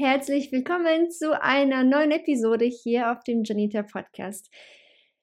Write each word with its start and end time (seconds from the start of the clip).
Herzlich 0.00 0.52
willkommen 0.52 1.10
zu 1.10 1.42
einer 1.42 1.82
neuen 1.82 2.12
Episode 2.12 2.66
hier 2.66 3.10
auf 3.10 3.24
dem 3.24 3.42
Janita 3.42 3.82
Podcast. 3.82 4.48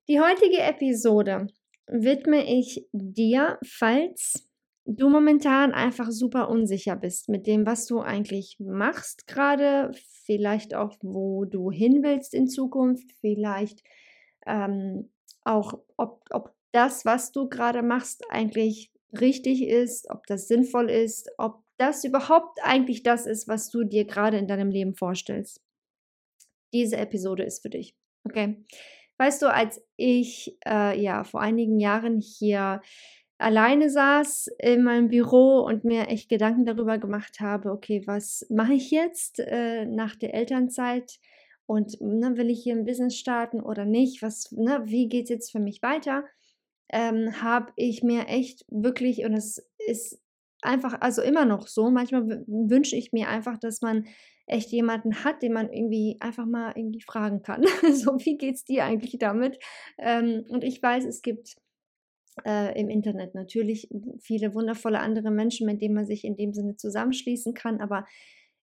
Die 0.10 0.20
heutige 0.20 0.58
Episode 0.58 1.48
widme 1.88 2.44
ich 2.44 2.86
dir, 2.92 3.58
falls 3.66 4.50
du 4.84 5.08
momentan 5.08 5.72
einfach 5.72 6.12
super 6.12 6.50
unsicher 6.50 6.98
bist 6.98 7.30
mit 7.30 7.48
dem, 7.48 7.66
was 7.66 7.86
du 7.86 8.02
eigentlich 8.02 8.58
machst 8.60 9.28
gerade, 9.28 9.92
vielleicht 10.26 10.76
auch, 10.76 10.98
wo 11.02 11.46
du 11.46 11.72
hin 11.72 12.04
willst 12.04 12.34
in 12.34 12.50
Zukunft, 12.50 13.10
vielleicht 13.22 13.82
ähm, 14.46 15.10
auch, 15.46 15.80
ob, 15.96 16.20
ob 16.32 16.54
das, 16.74 17.06
was 17.06 17.32
du 17.32 17.48
gerade 17.48 17.82
machst, 17.82 18.26
eigentlich 18.30 18.92
richtig 19.18 19.66
ist, 19.66 20.10
ob 20.10 20.28
das 20.28 20.50
sinnvoll 20.50 20.90
ist, 20.90 21.30
ob 21.38 21.65
das 21.78 22.04
überhaupt 22.04 22.60
eigentlich 22.64 23.04
das 23.04 23.26
ist, 23.26 23.48
was 23.48 23.70
du 23.70 23.84
dir 23.84 24.06
gerade 24.06 24.38
in 24.38 24.48
deinem 24.48 24.70
Leben 24.70 24.96
vorstellst. 24.96 25.62
Diese 26.74 26.98
Episode 26.98 27.44
ist 27.44 27.62
für 27.62 27.70
dich. 27.70 27.96
Okay. 28.24 28.64
Weißt 29.18 29.42
du, 29.42 29.52
als 29.52 29.82
ich 29.96 30.58
äh, 30.66 31.00
ja 31.00 31.24
vor 31.24 31.42
einigen 31.42 31.80
Jahren 31.80 32.20
hier 32.20 32.82
alleine 33.38 33.90
saß 33.90 34.48
in 34.60 34.84
meinem 34.84 35.10
Büro 35.10 35.60
und 35.60 35.84
mir 35.84 36.08
echt 36.08 36.30
Gedanken 36.30 36.66
darüber 36.66 36.98
gemacht 36.98 37.40
habe, 37.40 37.72
okay, 37.72 38.04
was 38.06 38.46
mache 38.50 38.74
ich 38.74 38.92
jetzt 38.92 39.40
äh, 39.40 39.86
nach 39.86 40.16
der 40.16 40.34
Elternzeit 40.34 41.20
und 41.66 42.00
ne, 42.02 42.38
will 42.38 42.50
ich 42.50 42.64
hier 42.64 42.76
ein 42.76 42.86
Business 42.86 43.18
starten 43.18 43.62
oder 43.62 43.86
nicht? 43.86 44.22
Was, 44.22 44.52
ne, 44.52 44.82
wie 44.86 45.08
geht 45.08 45.26
es 45.26 45.30
jetzt 45.30 45.52
für 45.52 45.60
mich 45.60 45.82
weiter? 45.82 46.24
Ähm, 46.92 47.42
habe 47.42 47.72
ich 47.76 48.04
mir 48.04 48.28
echt 48.28 48.66
wirklich, 48.70 49.26
und 49.26 49.34
es 49.34 49.66
ist 49.88 50.22
einfach, 50.66 51.00
also 51.02 51.22
immer 51.22 51.46
noch 51.46 51.68
so. 51.68 51.90
Manchmal 51.90 52.44
wünsche 52.48 52.96
ich 52.96 53.14
mir 53.14 53.30
einfach, 53.30 53.58
dass 53.58 53.82
man 53.82 54.06
echt 54.48 54.72
jemanden 54.72 55.24
hat, 55.24 55.42
den 55.42 55.54
man 55.54 55.72
irgendwie 55.72 56.18
einfach 56.20 56.46
mal 56.46 56.74
irgendwie 56.76 57.02
fragen 57.02 57.42
kann. 57.42 57.64
so, 57.94 58.18
wie 58.20 58.38
geht's 58.38 58.64
dir 58.64 58.86
eigentlich 58.86 59.18
damit? 59.20 59.58
Ähm, 59.98 60.46
und 60.50 60.64
ich 60.64 60.82
weiß, 60.82 61.06
es 61.06 61.22
gibt 61.22 61.56
äh, 62.46 62.80
im 62.80 62.90
Internet 62.90 63.34
natürlich 63.34 63.90
viele 64.20 64.54
wundervolle 64.54 65.00
andere 65.00 65.32
Menschen, 65.32 65.66
mit 65.66 65.82
denen 65.82 65.96
man 65.96 66.06
sich 66.06 66.24
in 66.26 66.36
dem 66.36 66.54
Sinne 66.54 66.76
zusammenschließen 66.76 67.54
kann, 67.54 67.82
aber 67.82 68.06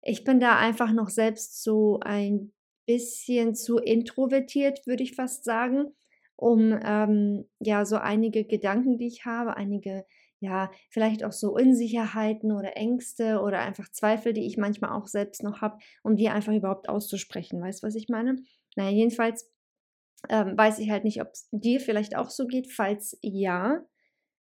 ich 0.02 0.24
bin 0.24 0.40
da 0.40 0.58
einfach 0.58 0.92
noch 0.92 1.08
selbst 1.08 1.62
so 1.62 2.00
ein 2.00 2.52
bisschen 2.86 3.54
zu 3.54 3.78
introvertiert, 3.78 4.86
würde 4.86 5.02
ich 5.02 5.14
fast 5.14 5.44
sagen, 5.44 5.94
um 6.36 6.78
ähm, 6.82 7.48
ja 7.60 7.84
so 7.84 7.96
einige 7.96 8.44
Gedanken, 8.44 8.96
die 8.96 9.06
ich 9.06 9.26
habe, 9.26 9.56
einige 9.56 10.04
ja, 10.40 10.70
vielleicht 10.88 11.22
auch 11.24 11.32
so 11.32 11.52
Unsicherheiten 11.52 12.52
oder 12.52 12.76
Ängste 12.76 13.40
oder 13.40 13.60
einfach 13.60 13.90
Zweifel, 13.90 14.32
die 14.32 14.46
ich 14.46 14.56
manchmal 14.56 14.92
auch 14.92 15.06
selbst 15.06 15.42
noch 15.42 15.60
habe, 15.60 15.78
um 16.02 16.16
die 16.16 16.28
einfach 16.28 16.52
überhaupt 16.52 16.88
auszusprechen. 16.88 17.60
Weißt 17.60 17.82
du, 17.82 17.86
was 17.86 17.94
ich 17.94 18.08
meine? 18.08 18.36
Naja, 18.74 18.90
jedenfalls 18.90 19.50
ähm, 20.28 20.56
weiß 20.56 20.78
ich 20.78 20.90
halt 20.90 21.04
nicht, 21.04 21.20
ob 21.20 21.28
es 21.32 21.48
dir 21.52 21.80
vielleicht 21.80 22.16
auch 22.16 22.30
so 22.30 22.46
geht. 22.46 22.72
Falls 22.72 23.18
ja, 23.20 23.84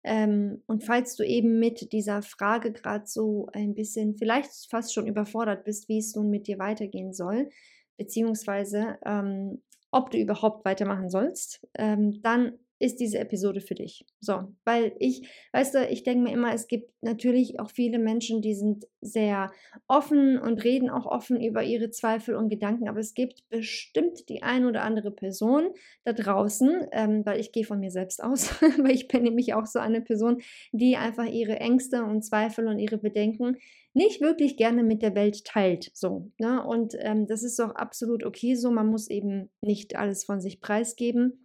ähm, 0.05 0.63
und 0.67 0.85
falls 0.85 1.17
du 1.17 1.25
eben 1.25 1.59
mit 1.59 1.93
dieser 1.93 2.23
Frage 2.23 2.73
gerade 2.73 3.07
so 3.07 3.49
ein 3.53 3.75
bisschen, 3.75 4.17
vielleicht 4.17 4.51
fast 4.69 4.93
schon 4.93 5.07
überfordert 5.07 5.65
bist, 5.65 5.89
wie 5.89 5.99
es 5.99 6.15
nun 6.15 6.29
mit 6.29 6.47
dir 6.47 6.59
weitergehen 6.59 7.15
soll, 7.15 7.49
beziehungsweise 7.97 8.99
ähm, 9.07 9.63
ob 9.91 10.11
du 10.11 10.19
überhaupt 10.19 10.65
weitermachen 10.67 11.09
sollst, 11.09 11.67
ähm, 11.79 12.21
dann 12.23 12.59
ist 12.79 13.01
diese 13.01 13.19
Episode 13.19 13.61
für 13.61 13.75
dich. 13.75 14.05
So, 14.21 14.55
weil 14.65 14.95
ich, 14.99 15.29
weißt 15.53 15.75
du, 15.75 15.87
ich 15.89 16.03
denke 16.03 16.25
mir 16.25 16.33
immer, 16.33 16.53
es 16.53 16.67
gibt 16.67 16.91
natürlich 17.03 17.61
auch 17.61 17.71
viele 17.71 17.99
Menschen, 17.99 18.43
die 18.43 18.55
sind 18.55 18.85
sehr 19.01 19.51
offen 19.87 20.39
und 20.39 20.65
reden 20.65 20.91
auch 20.91 21.07
offen 21.07 21.41
über 21.41 21.63
ihre 21.63 21.91
Zweifel 21.91 22.35
und 22.35 22.49
Gedanken, 22.49 22.89
aber 22.89 23.01
es 23.01 23.15
gibt 23.15 23.49
bestimmt 23.49 24.29
die 24.29 24.43
ein 24.43 24.67
oder 24.67 24.83
andere 24.83 25.11
Person 25.11 25.71
da 26.05 26.13
draußen, 26.13 26.89
ähm, 26.93 27.25
weil 27.25 27.41
ich 27.41 27.53
gehe 27.53 27.65
von 27.65 27.81
mir 27.81 27.91
selbst 27.91 28.23
aus, 28.23 28.51
weil 28.79 28.93
ich 28.93 29.09
bin 29.09 29.23
nämlich 29.23 29.55
auch 29.55 29.67
so 29.67 29.79
eine 29.79 30.01
Person, 30.01 30.41
die 30.73 30.97
einfach 30.97 31.27
ihre 31.27 31.61
Ängste 31.61 32.05
und 32.05 32.23
Zweifel 32.23 32.67
und 32.67 32.79
ihre 32.79 32.99
Bedenken 32.99 33.57
nicht 33.95 34.21
wirklich 34.21 34.57
gerne 34.57 34.83
mit 34.83 35.03
der 35.03 35.15
Welt 35.15 35.45
teilt. 35.45 35.91
So, 35.95 36.33
ne? 36.39 36.65
Und 36.67 36.95
ähm, 36.99 37.27
das 37.27 37.45
ist 37.45 37.59
doch 37.59 37.75
absolut 37.77 38.25
okay 38.25 38.57
so. 38.57 38.71
Man 38.71 38.89
muss 38.89 39.09
eben 39.09 39.51
nicht 39.63 39.97
alles 39.97 40.25
von 40.25 40.41
sich 40.41 40.61
preisgeben. 40.61 41.44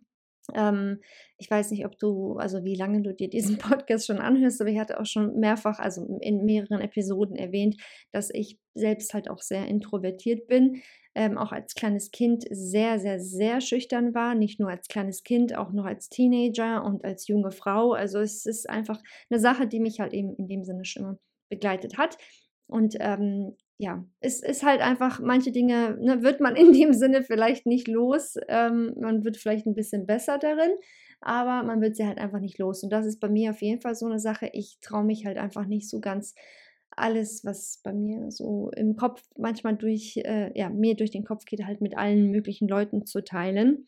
Ähm, 0.55 0.99
ich 1.37 1.49
weiß 1.49 1.71
nicht, 1.71 1.85
ob 1.85 1.97
du, 1.97 2.33
also 2.33 2.63
wie 2.63 2.75
lange 2.75 3.01
du 3.01 3.13
dir 3.13 3.29
diesen 3.29 3.57
Podcast 3.57 4.07
schon 4.07 4.19
anhörst, 4.19 4.61
aber 4.61 4.69
ich 4.69 4.79
hatte 4.79 4.99
auch 4.99 5.05
schon 5.05 5.39
mehrfach, 5.39 5.79
also 5.79 6.19
in 6.21 6.45
mehreren 6.45 6.81
Episoden 6.81 7.35
erwähnt, 7.35 7.77
dass 8.11 8.29
ich 8.29 8.59
selbst 8.73 9.13
halt 9.13 9.29
auch 9.29 9.41
sehr 9.41 9.67
introvertiert 9.67 10.47
bin. 10.47 10.81
Ähm, 11.15 11.37
auch 11.37 11.51
als 11.51 11.73
kleines 11.73 12.11
Kind 12.11 12.45
sehr, 12.51 12.99
sehr, 12.99 13.19
sehr 13.19 13.61
schüchtern 13.61 14.13
war. 14.13 14.35
Nicht 14.35 14.59
nur 14.59 14.69
als 14.69 14.87
kleines 14.87 15.23
Kind, 15.23 15.55
auch 15.57 15.71
noch 15.71 15.85
als 15.85 16.09
Teenager 16.09 16.83
und 16.85 17.03
als 17.03 17.27
junge 17.27 17.51
Frau. 17.51 17.93
Also 17.93 18.19
es 18.19 18.45
ist 18.45 18.69
einfach 18.69 19.01
eine 19.29 19.39
Sache, 19.39 19.67
die 19.67 19.79
mich 19.79 19.99
halt 19.99 20.13
eben 20.13 20.35
in 20.35 20.47
dem 20.47 20.63
Sinne 20.63 20.85
schon 20.85 21.17
begleitet 21.49 21.97
hat. 21.97 22.17
Und 22.67 22.95
ähm, 22.99 23.57
ja, 23.81 24.05
es 24.19 24.43
ist 24.43 24.63
halt 24.63 24.81
einfach, 24.81 25.21
manche 25.21 25.53
Dinge 25.53 25.97
ne, 26.01 26.21
wird 26.21 26.41
man 26.41 26.55
in 26.57 26.73
dem 26.73 26.93
Sinne 26.93 27.23
vielleicht 27.23 27.65
nicht 27.65 27.87
los. 27.87 28.35
Ähm, 28.49 28.93
man 28.99 29.23
wird 29.23 29.37
vielleicht 29.37 29.65
ein 29.65 29.73
bisschen 29.73 30.05
besser 30.05 30.37
darin, 30.37 30.71
aber 31.21 31.63
man 31.63 31.81
wird 31.81 31.95
sie 31.95 32.05
halt 32.05 32.17
einfach 32.17 32.39
nicht 32.39 32.59
los. 32.59 32.83
Und 32.83 32.91
das 32.91 33.05
ist 33.05 33.19
bei 33.19 33.29
mir 33.29 33.51
auf 33.51 33.61
jeden 33.61 33.81
Fall 33.81 33.95
so 33.95 34.05
eine 34.05 34.19
Sache. 34.19 34.49
Ich 34.53 34.79
traue 34.81 35.05
mich 35.05 35.25
halt 35.25 35.37
einfach 35.37 35.65
nicht 35.65 35.89
so 35.89 36.01
ganz 36.01 36.35
alles, 36.91 37.45
was 37.45 37.79
bei 37.81 37.93
mir 37.93 38.29
so 38.31 38.69
im 38.75 38.97
Kopf 38.97 39.23
manchmal 39.37 39.77
durch, 39.77 40.17
äh, 40.17 40.51
ja, 40.59 40.69
mir 40.69 40.95
durch 40.95 41.11
den 41.11 41.23
Kopf 41.23 41.45
geht, 41.45 41.63
halt 41.65 41.79
mit 41.79 41.97
allen 41.97 42.31
möglichen 42.31 42.67
Leuten 42.67 43.05
zu 43.05 43.23
teilen. 43.23 43.87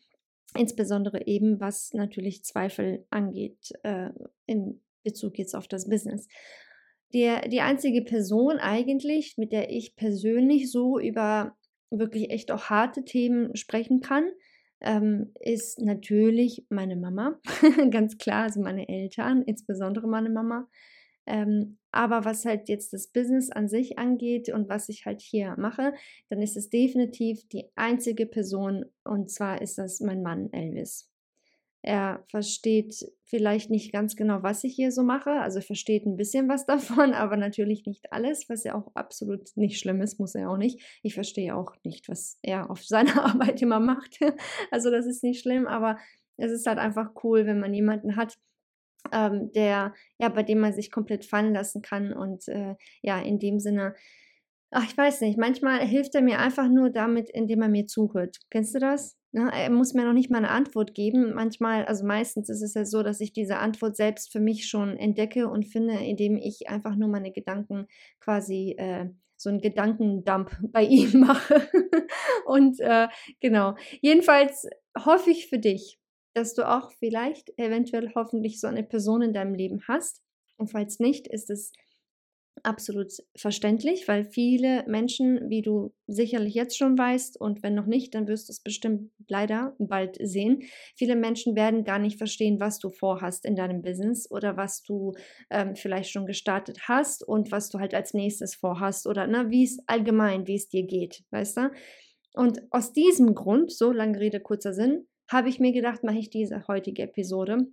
Insbesondere 0.56 1.26
eben, 1.26 1.60
was 1.60 1.92
natürlich 1.92 2.44
Zweifel 2.44 3.04
angeht, 3.10 3.72
äh, 3.82 4.08
in 4.46 4.80
Bezug 5.02 5.38
jetzt 5.38 5.54
auf 5.54 5.68
das 5.68 5.88
Business 5.88 6.28
der, 7.14 7.48
die 7.48 7.60
einzige 7.60 8.02
Person 8.02 8.58
eigentlich, 8.58 9.36
mit 9.36 9.52
der 9.52 9.70
ich 9.70 9.96
persönlich 9.96 10.70
so 10.70 10.98
über 10.98 11.56
wirklich 11.90 12.30
echt 12.30 12.50
auch 12.50 12.64
harte 12.64 13.04
Themen 13.04 13.54
sprechen 13.56 14.00
kann, 14.00 14.24
ähm, 14.80 15.32
ist 15.40 15.80
natürlich 15.80 16.66
meine 16.68 16.96
Mama. 16.96 17.38
Ganz 17.90 18.18
klar, 18.18 18.44
also 18.44 18.60
meine 18.60 18.88
Eltern, 18.88 19.42
insbesondere 19.42 20.08
meine 20.08 20.30
Mama. 20.30 20.68
Ähm, 21.24 21.78
aber 21.92 22.24
was 22.24 22.44
halt 22.44 22.68
jetzt 22.68 22.92
das 22.92 23.06
Business 23.06 23.50
an 23.50 23.68
sich 23.68 23.98
angeht 23.98 24.48
und 24.48 24.68
was 24.68 24.88
ich 24.88 25.06
halt 25.06 25.20
hier 25.20 25.54
mache, 25.56 25.94
dann 26.30 26.42
ist 26.42 26.56
es 26.56 26.68
definitiv 26.68 27.46
die 27.48 27.66
einzige 27.76 28.26
Person 28.26 28.86
und 29.04 29.30
zwar 29.30 29.62
ist 29.62 29.78
das 29.78 30.00
mein 30.00 30.22
Mann 30.22 30.52
Elvis. 30.52 31.11
Er 31.82 32.24
versteht 32.28 32.94
vielleicht 33.24 33.70
nicht 33.70 33.92
ganz 33.92 34.14
genau, 34.14 34.42
was 34.42 34.62
ich 34.62 34.74
hier 34.74 34.92
so 34.92 35.02
mache. 35.02 35.30
Also 35.30 35.58
er 35.58 35.64
versteht 35.64 36.06
ein 36.06 36.16
bisschen 36.16 36.48
was 36.48 36.64
davon, 36.66 37.12
aber 37.12 37.36
natürlich 37.36 37.86
nicht 37.86 38.12
alles, 38.12 38.48
was 38.48 38.64
ja 38.64 38.74
auch 38.74 38.94
absolut 38.94 39.48
nicht 39.56 39.78
schlimm 39.78 40.00
ist, 40.00 40.18
muss 40.18 40.34
er 40.34 40.50
auch 40.50 40.56
nicht. 40.56 40.80
Ich 41.02 41.14
verstehe 41.14 41.56
auch 41.56 41.72
nicht, 41.84 42.08
was 42.08 42.38
er 42.42 42.70
auf 42.70 42.84
seiner 42.84 43.24
Arbeit 43.24 43.60
immer 43.62 43.80
macht. 43.80 44.18
Also 44.70 44.90
das 44.90 45.06
ist 45.06 45.22
nicht 45.22 45.40
schlimm, 45.40 45.66
aber 45.66 45.98
es 46.36 46.52
ist 46.52 46.66
halt 46.66 46.78
einfach 46.78 47.10
cool, 47.22 47.46
wenn 47.46 47.60
man 47.60 47.74
jemanden 47.74 48.16
hat, 48.16 48.38
ähm, 49.12 49.50
der, 49.52 49.94
ja, 50.18 50.28
bei 50.28 50.42
dem 50.42 50.60
man 50.60 50.72
sich 50.72 50.90
komplett 50.90 51.24
fallen 51.24 51.52
lassen 51.52 51.82
kann 51.82 52.12
und 52.12 52.46
äh, 52.48 52.76
ja, 53.02 53.20
in 53.20 53.38
dem 53.38 53.58
Sinne 53.58 53.94
ach, 54.72 54.84
ich 54.84 54.96
weiß 54.96 55.20
nicht, 55.20 55.38
manchmal 55.38 55.86
hilft 55.86 56.14
er 56.14 56.22
mir 56.22 56.38
einfach 56.38 56.68
nur 56.68 56.90
damit, 56.90 57.30
indem 57.30 57.62
er 57.62 57.68
mir 57.68 57.86
zuhört. 57.86 58.38
Kennst 58.50 58.74
du 58.74 58.78
das? 58.78 59.16
Ja, 59.34 59.48
er 59.48 59.70
muss 59.70 59.94
mir 59.94 60.04
noch 60.04 60.12
nicht 60.12 60.30
mal 60.30 60.38
eine 60.38 60.50
Antwort 60.50 60.94
geben. 60.94 61.32
Manchmal, 61.32 61.86
also 61.86 62.04
meistens 62.04 62.50
ist 62.50 62.60
es 62.60 62.74
ja 62.74 62.84
so, 62.84 63.02
dass 63.02 63.18
ich 63.20 63.32
diese 63.32 63.56
Antwort 63.56 63.96
selbst 63.96 64.30
für 64.30 64.40
mich 64.40 64.68
schon 64.68 64.98
entdecke 64.98 65.48
und 65.48 65.64
finde, 65.64 65.94
indem 65.94 66.36
ich 66.36 66.68
einfach 66.68 66.96
nur 66.96 67.08
meine 67.08 67.32
Gedanken 67.32 67.86
quasi 68.20 68.74
äh, 68.76 69.08
so 69.38 69.48
einen 69.48 69.60
Gedankendump 69.60 70.50
bei 70.72 70.84
ihm 70.84 71.20
mache. 71.20 71.66
und 72.44 72.78
äh, 72.80 73.08
genau. 73.40 73.74
Jedenfalls 74.02 74.68
hoffe 74.98 75.30
ich 75.30 75.48
für 75.48 75.58
dich, 75.58 75.98
dass 76.34 76.54
du 76.54 76.68
auch 76.68 76.92
vielleicht 76.92 77.58
eventuell 77.58 78.12
hoffentlich 78.14 78.60
so 78.60 78.66
eine 78.66 78.82
Person 78.82 79.22
in 79.22 79.32
deinem 79.32 79.54
Leben 79.54 79.82
hast. 79.88 80.22
Und 80.58 80.70
falls 80.70 80.98
nicht, 80.98 81.26
ist 81.26 81.48
es 81.48 81.72
absolut 82.62 83.12
verständlich, 83.36 84.06
weil 84.08 84.24
viele 84.24 84.84
Menschen, 84.86 85.48
wie 85.48 85.62
du 85.62 85.92
sicherlich 86.06 86.54
jetzt 86.54 86.76
schon 86.76 86.96
weißt 86.96 87.40
und 87.40 87.62
wenn 87.62 87.74
noch 87.74 87.86
nicht, 87.86 88.14
dann 88.14 88.28
wirst 88.28 88.48
du 88.48 88.52
es 88.52 88.60
bestimmt 88.60 89.10
leider 89.28 89.74
bald 89.78 90.16
sehen. 90.20 90.62
Viele 90.96 91.16
Menschen 91.16 91.56
werden 91.56 91.84
gar 91.84 91.98
nicht 91.98 92.18
verstehen, 92.18 92.60
was 92.60 92.78
du 92.78 92.90
vorhast 92.90 93.44
in 93.44 93.56
deinem 93.56 93.82
Business 93.82 94.30
oder 94.30 94.56
was 94.56 94.82
du 94.82 95.12
ähm, 95.50 95.74
vielleicht 95.76 96.10
schon 96.10 96.26
gestartet 96.26 96.88
hast 96.88 97.26
und 97.26 97.50
was 97.50 97.68
du 97.68 97.78
halt 97.78 97.94
als 97.94 98.14
nächstes 98.14 98.54
vorhast 98.54 99.06
oder 99.06 99.26
ne, 99.26 99.50
wie 99.50 99.64
es 99.64 99.78
allgemein, 99.86 100.46
wie 100.46 100.56
es 100.56 100.68
dir 100.68 100.84
geht, 100.84 101.24
weißt 101.30 101.56
du? 101.56 101.70
Und 102.34 102.62
aus 102.70 102.92
diesem 102.92 103.34
Grund, 103.34 103.72
so 103.72 103.92
lange 103.92 104.18
Rede, 104.18 104.40
kurzer 104.40 104.72
Sinn, 104.72 105.06
habe 105.30 105.48
ich 105.48 105.60
mir 105.60 105.72
gedacht, 105.72 106.02
mache 106.02 106.18
ich 106.18 106.30
diese 106.30 106.66
heutige 106.68 107.02
Episode, 107.02 107.66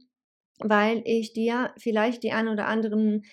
weil 0.59 1.01
ich 1.05 1.33
dir 1.33 1.73
vielleicht 1.77 2.23
die 2.23 2.31
ein 2.31 2.47
oder 2.47 2.67
anderen 2.67 3.23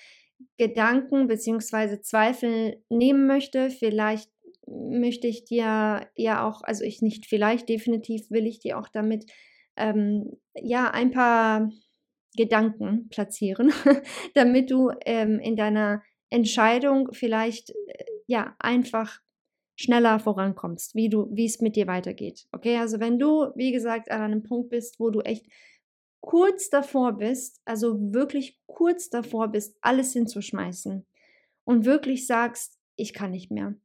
Gedanken 0.59 1.27
bzw. 1.27 2.01
Zweifel 2.01 2.83
nehmen 2.89 3.27
möchte. 3.27 3.71
Vielleicht 3.71 4.31
möchte 4.67 5.27
ich 5.27 5.45
dir 5.45 6.09
ja 6.17 6.47
auch, 6.47 6.63
also 6.63 6.85
ich 6.85 7.03
nicht 7.03 7.27
vielleicht, 7.27 7.69
definitiv 7.69 8.31
will 8.31 8.47
ich 8.47 8.59
dir 8.59 8.79
auch 8.79 8.89
damit 8.89 9.31
ähm, 9.77 10.39
ja 10.55 10.91
ein 10.91 11.11
paar 11.11 11.71
Gedanken 12.37 13.09
platzieren, 13.09 13.73
damit 14.35 14.71
du 14.71 14.91
ähm, 15.05 15.39
in 15.41 15.57
deiner 15.57 16.03
Entscheidung 16.31 17.11
vielleicht 17.13 17.71
äh, 17.71 18.05
ja 18.27 18.57
einfach 18.59 19.21
schneller 19.79 20.19
vorankommst, 20.19 20.95
wie 20.95 21.09
du, 21.09 21.29
wie 21.31 21.45
es 21.45 21.61
mit 21.61 21.77
dir 21.77 21.87
weitergeht. 21.87 22.47
Okay, 22.53 22.77
also 22.79 22.99
wenn 22.99 23.19
du, 23.19 23.51
wie 23.55 23.73
gesagt, 23.73 24.11
an 24.11 24.23
einem 24.23 24.43
Punkt 24.43 24.71
bist, 24.71 24.99
wo 24.99 25.11
du 25.11 25.21
echt 25.21 25.47
kurz 26.27 26.71
davor 26.71 27.13
bist, 27.13 27.61
also 27.65 28.13
wirklich 28.13 28.59
kurz 28.67 29.09
davor 29.09 29.49
bist, 29.49 29.79
alles 29.81 30.13
hinzuschmeißen 30.13 31.07
und 31.65 31.85
wirklich 31.85 32.27
sagst, 32.27 32.79
ich 32.97 33.15
kann 33.15 33.31
nicht 33.31 33.53
mehr. 33.53 33.77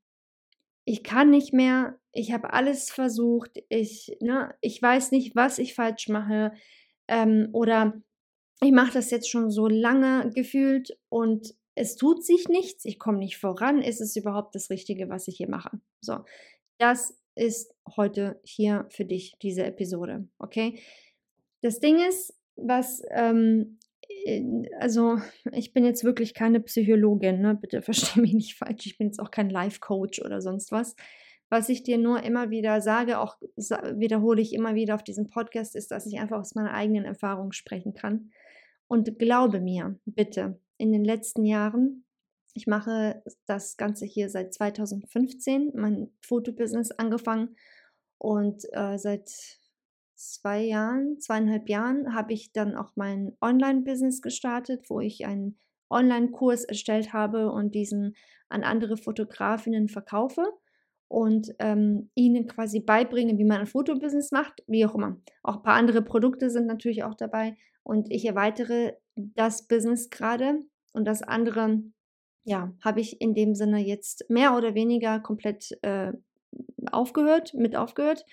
Ich 0.84 1.04
kann 1.04 1.30
nicht 1.30 1.54
mehr, 1.54 2.00
ich 2.12 2.34
habe 2.34 2.52
alles 2.52 2.90
versucht, 2.90 3.64
ich, 3.70 4.18
ne, 4.22 4.56
ich 4.60 4.82
weiß 4.82 5.12
nicht, 5.12 5.36
was 5.36 5.60
ich 5.60 5.76
falsch 5.76 6.10
mache 6.10 6.54
ähm, 7.08 7.50
oder 7.54 8.02
ich 8.60 8.72
mache 8.72 8.94
das 8.94 9.12
jetzt 9.12 9.30
schon 9.30 9.52
so 9.52 9.68
lange 9.68 10.32
gefühlt 10.32 10.98
und 11.10 11.54
es 11.76 11.96
tut 11.96 12.26
sich 12.26 12.48
nichts, 12.50 12.86
ich 12.86 12.98
komme 12.98 13.20
nicht 13.20 13.38
voran, 13.38 13.84
ist 13.84 14.02
es 14.02 14.16
überhaupt 14.16 14.56
das 14.56 14.72
Richtige, 14.72 15.10
was 15.10 15.28
ich 15.28 15.38
hier 15.38 15.50
mache? 15.50 15.80
So, 16.02 16.26
das 16.80 17.16
ist 17.36 17.76
heute 17.96 18.42
hier 18.44 18.88
für 18.90 19.06
dich, 19.06 19.36
diese 19.44 19.64
Episode, 19.64 20.28
okay? 20.40 20.82
Das 21.62 21.80
Ding 21.80 22.00
ist, 22.00 22.34
was, 22.56 23.02
ähm, 23.12 23.78
also 24.80 25.18
ich 25.52 25.74
bin 25.74 25.86
jetzt 25.86 26.04
wirklich 26.04 26.34
keine 26.34 26.60
Psychologin, 26.60 27.42
ne? 27.42 27.56
bitte 27.56 27.82
verstehe 27.82 28.22
mich 28.22 28.34
nicht 28.34 28.56
falsch, 28.56 28.86
ich 28.86 28.98
bin 28.98 29.08
jetzt 29.08 29.20
auch 29.20 29.32
kein 29.32 29.50
Life-Coach 29.50 30.22
oder 30.22 30.42
sonst 30.42 30.72
was. 30.72 30.96
Was 31.50 31.68
ich 31.68 31.84
dir 31.84 31.98
nur 31.98 32.24
immer 32.24 32.50
wieder 32.50 32.80
sage, 32.80 33.20
auch 33.20 33.36
wiederhole 33.58 34.42
ich 34.42 34.54
immer 34.54 34.74
wieder 34.74 34.96
auf 34.96 35.04
diesem 35.04 35.30
Podcast, 35.30 35.76
ist, 35.76 35.92
dass 35.92 36.06
ich 36.06 36.18
einfach 36.18 36.40
aus 36.40 36.56
meiner 36.56 36.74
eigenen 36.74 37.04
Erfahrung 37.04 37.52
sprechen 37.52 37.94
kann. 37.94 38.32
Und 38.88 39.20
glaube 39.20 39.60
mir, 39.60 40.00
bitte, 40.06 40.60
in 40.78 40.94
den 40.94 41.04
letzten 41.04 41.46
Jahren, 41.46 42.06
ich 42.54 42.68
mache 42.68 43.22
das 43.46 43.76
Ganze 43.76 44.06
hier 44.06 44.30
seit 44.30 44.54
2015, 44.54 45.72
mein 45.76 46.10
Fotobusiness 46.22 46.92
angefangen 46.92 47.56
und 48.18 48.64
äh, 48.72 48.98
seit 48.98 49.60
zwei 50.22 50.62
Jahren, 50.62 51.20
zweieinhalb 51.20 51.70
Jahren 51.70 52.14
habe 52.14 52.34
ich 52.34 52.52
dann 52.52 52.76
auch 52.76 52.92
mein 52.96 53.36
Online-Business 53.42 54.22
gestartet, 54.22 54.90
wo 54.90 55.00
ich 55.00 55.26
einen 55.26 55.58
Online-Kurs 55.90 56.64
erstellt 56.64 57.14
habe 57.14 57.52
und 57.52 57.76
diesen 57.76 58.16
an 58.50 58.64
andere 58.64 58.98
Fotografinnen 58.98 59.88
verkaufe 59.88 60.44
und 61.08 61.54
ähm, 61.60 62.10
ihnen 62.16 62.48
quasi 62.48 62.80
beibringe, 62.80 63.38
wie 63.38 63.44
man 63.44 63.60
ein 63.60 63.68
Fotobusiness 63.68 64.32
macht, 64.32 64.64
wie 64.68 64.86
auch 64.86 64.96
immer. 64.96 65.18
Auch 65.44 65.58
ein 65.58 65.64
paar 65.64 65.76
andere 65.76 66.02
Produkte 66.02 66.50
sind 66.50 66.68
natürlich 66.68 67.04
auch 67.04 67.16
dabei 67.16 67.58
und 67.84 68.10
ich 68.10 68.26
erweitere 68.26 68.94
das 69.16 69.68
Business 69.68 70.10
gerade 70.10 70.60
und 70.94 71.06
das 71.06 71.22
andere, 71.22 71.84
ja, 72.46 72.74
habe 72.84 73.02
ich 73.02 73.22
in 73.22 73.34
dem 73.34 73.56
Sinne 73.56 73.80
jetzt 73.80 74.30
mehr 74.30 74.56
oder 74.56 74.74
weniger 74.74 75.20
komplett 75.20 75.78
äh, 75.82 76.14
aufgehört, 76.92 77.54
mit 77.54 77.76
aufgehört 77.76 78.26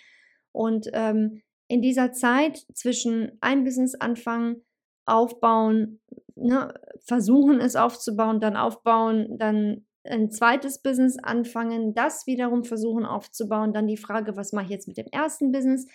und 0.53 0.89
ähm, 0.93 1.43
in 1.69 1.83
dieser 1.83 2.13
Zeit 2.13 2.67
zwischen 2.75 3.33
ein 3.41 3.65
Business 3.65 3.95
anfangen, 3.95 4.65
aufbauen, 5.07 6.01
ne, 6.35 6.75
versuchen 7.05 7.61
es 7.61 7.77
aufzubauen, 7.77 8.41
dann 8.41 8.57
aufbauen, 8.57 9.39
dann 9.39 9.87
ein 10.05 10.31
zweites 10.31 10.81
Business 10.83 11.19
anfangen, 11.19 11.95
das 11.95 12.27
wiederum 12.27 12.65
versuchen 12.65 13.05
aufzubauen, 13.05 13.73
dann 13.73 13.87
die 13.87 13.97
Frage, 13.97 14.37
was 14.37 14.53
mache 14.53 14.67
ich 14.67 14.71
jetzt 14.71 14.89
mit 14.89 14.97
dem 14.97 15.07
ersten 15.13 15.53
Business? 15.53 15.87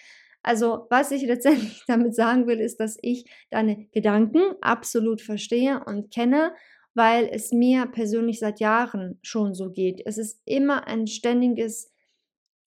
Also, 0.44 0.88
was 0.90 1.12
ich 1.12 1.24
letztendlich 1.24 1.84
damit 1.88 2.16
sagen 2.16 2.48
will, 2.48 2.60
ist, 2.60 2.80
dass 2.80 2.98
ich 3.02 3.26
deine 3.50 3.88
Gedanken 3.92 4.42
absolut 4.62 5.22
verstehe 5.22 5.84
und 5.86 6.12
kenne, 6.14 6.54
weil 6.94 7.28
es 7.32 7.52
mir 7.52 7.88
persönlich 7.88 8.40
seit 8.40 8.60
Jahren 8.60 9.18
schon 9.24 9.56
so 9.56 9.72
geht. 9.72 10.02
Es 10.06 10.18
ist 10.18 10.42
immer 10.46 10.86
ein 10.88 11.08
ständiges 11.08 11.92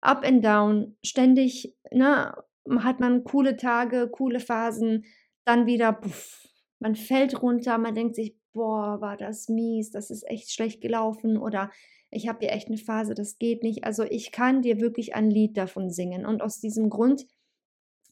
Up 0.01 0.25
and 0.25 0.44
Down, 0.44 0.98
ständig, 1.04 1.75
ne, 1.92 2.34
hat 2.80 3.00
man 3.00 3.24
coole 3.24 3.58
Tage, 3.58 4.10
coole 4.12 4.40
Phasen, 4.40 5.06
dann 5.46 5.66
wieder, 5.66 5.94
puff, 5.94 6.48
man 6.80 6.96
fällt 6.96 7.42
runter, 7.42 7.78
man 7.78 7.96
denkt 7.96 8.16
sich, 8.16 8.36
boah, 8.54 9.02
war 9.02 9.18
das 9.18 9.50
mies, 9.50 9.92
das 9.92 10.10
ist 10.10 10.28
echt 10.28 10.52
schlecht 10.52 10.82
gelaufen 10.82 11.38
oder 11.38 11.72
ich 12.12 12.28
habe 12.28 12.40
hier 12.40 12.52
echt 12.52 12.68
eine 12.68 12.78
Phase, 12.78 13.14
das 13.14 13.38
geht 13.38 13.62
nicht. 13.62 13.84
Also 13.84 14.04
ich 14.04 14.32
kann 14.32 14.62
dir 14.62 14.80
wirklich 14.80 15.16
ein 15.16 15.30
Lied 15.30 15.58
davon 15.58 15.90
singen 15.90 16.26
und 16.26 16.42
aus 16.42 16.60
diesem 16.60 16.89
Grund 16.89 17.25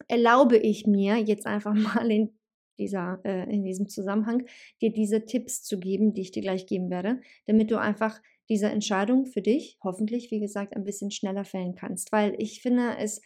erlaube 0.07 0.57
ich 0.57 0.85
mir 0.85 1.17
jetzt 1.17 1.45
einfach 1.45 1.73
mal 1.73 2.11
in 2.11 2.37
dieser, 2.77 3.21
äh, 3.23 3.43
in 3.53 3.63
diesem 3.63 3.87
Zusammenhang, 3.87 4.45
dir 4.81 4.91
diese 4.91 5.25
Tipps 5.25 5.63
zu 5.63 5.79
geben, 5.79 6.13
die 6.13 6.21
ich 6.21 6.31
dir 6.31 6.41
gleich 6.41 6.65
geben 6.65 6.89
werde, 6.89 7.21
damit 7.45 7.71
du 7.71 7.79
einfach 7.79 8.19
diese 8.49 8.67
Entscheidung 8.67 9.25
für 9.25 9.41
dich 9.41 9.77
hoffentlich, 9.83 10.31
wie 10.31 10.39
gesagt, 10.39 10.75
ein 10.75 10.83
bisschen 10.83 11.11
schneller 11.11 11.45
fällen 11.45 11.75
kannst. 11.75 12.11
Weil 12.11 12.35
ich 12.39 12.61
finde 12.61 12.97
es 12.97 13.21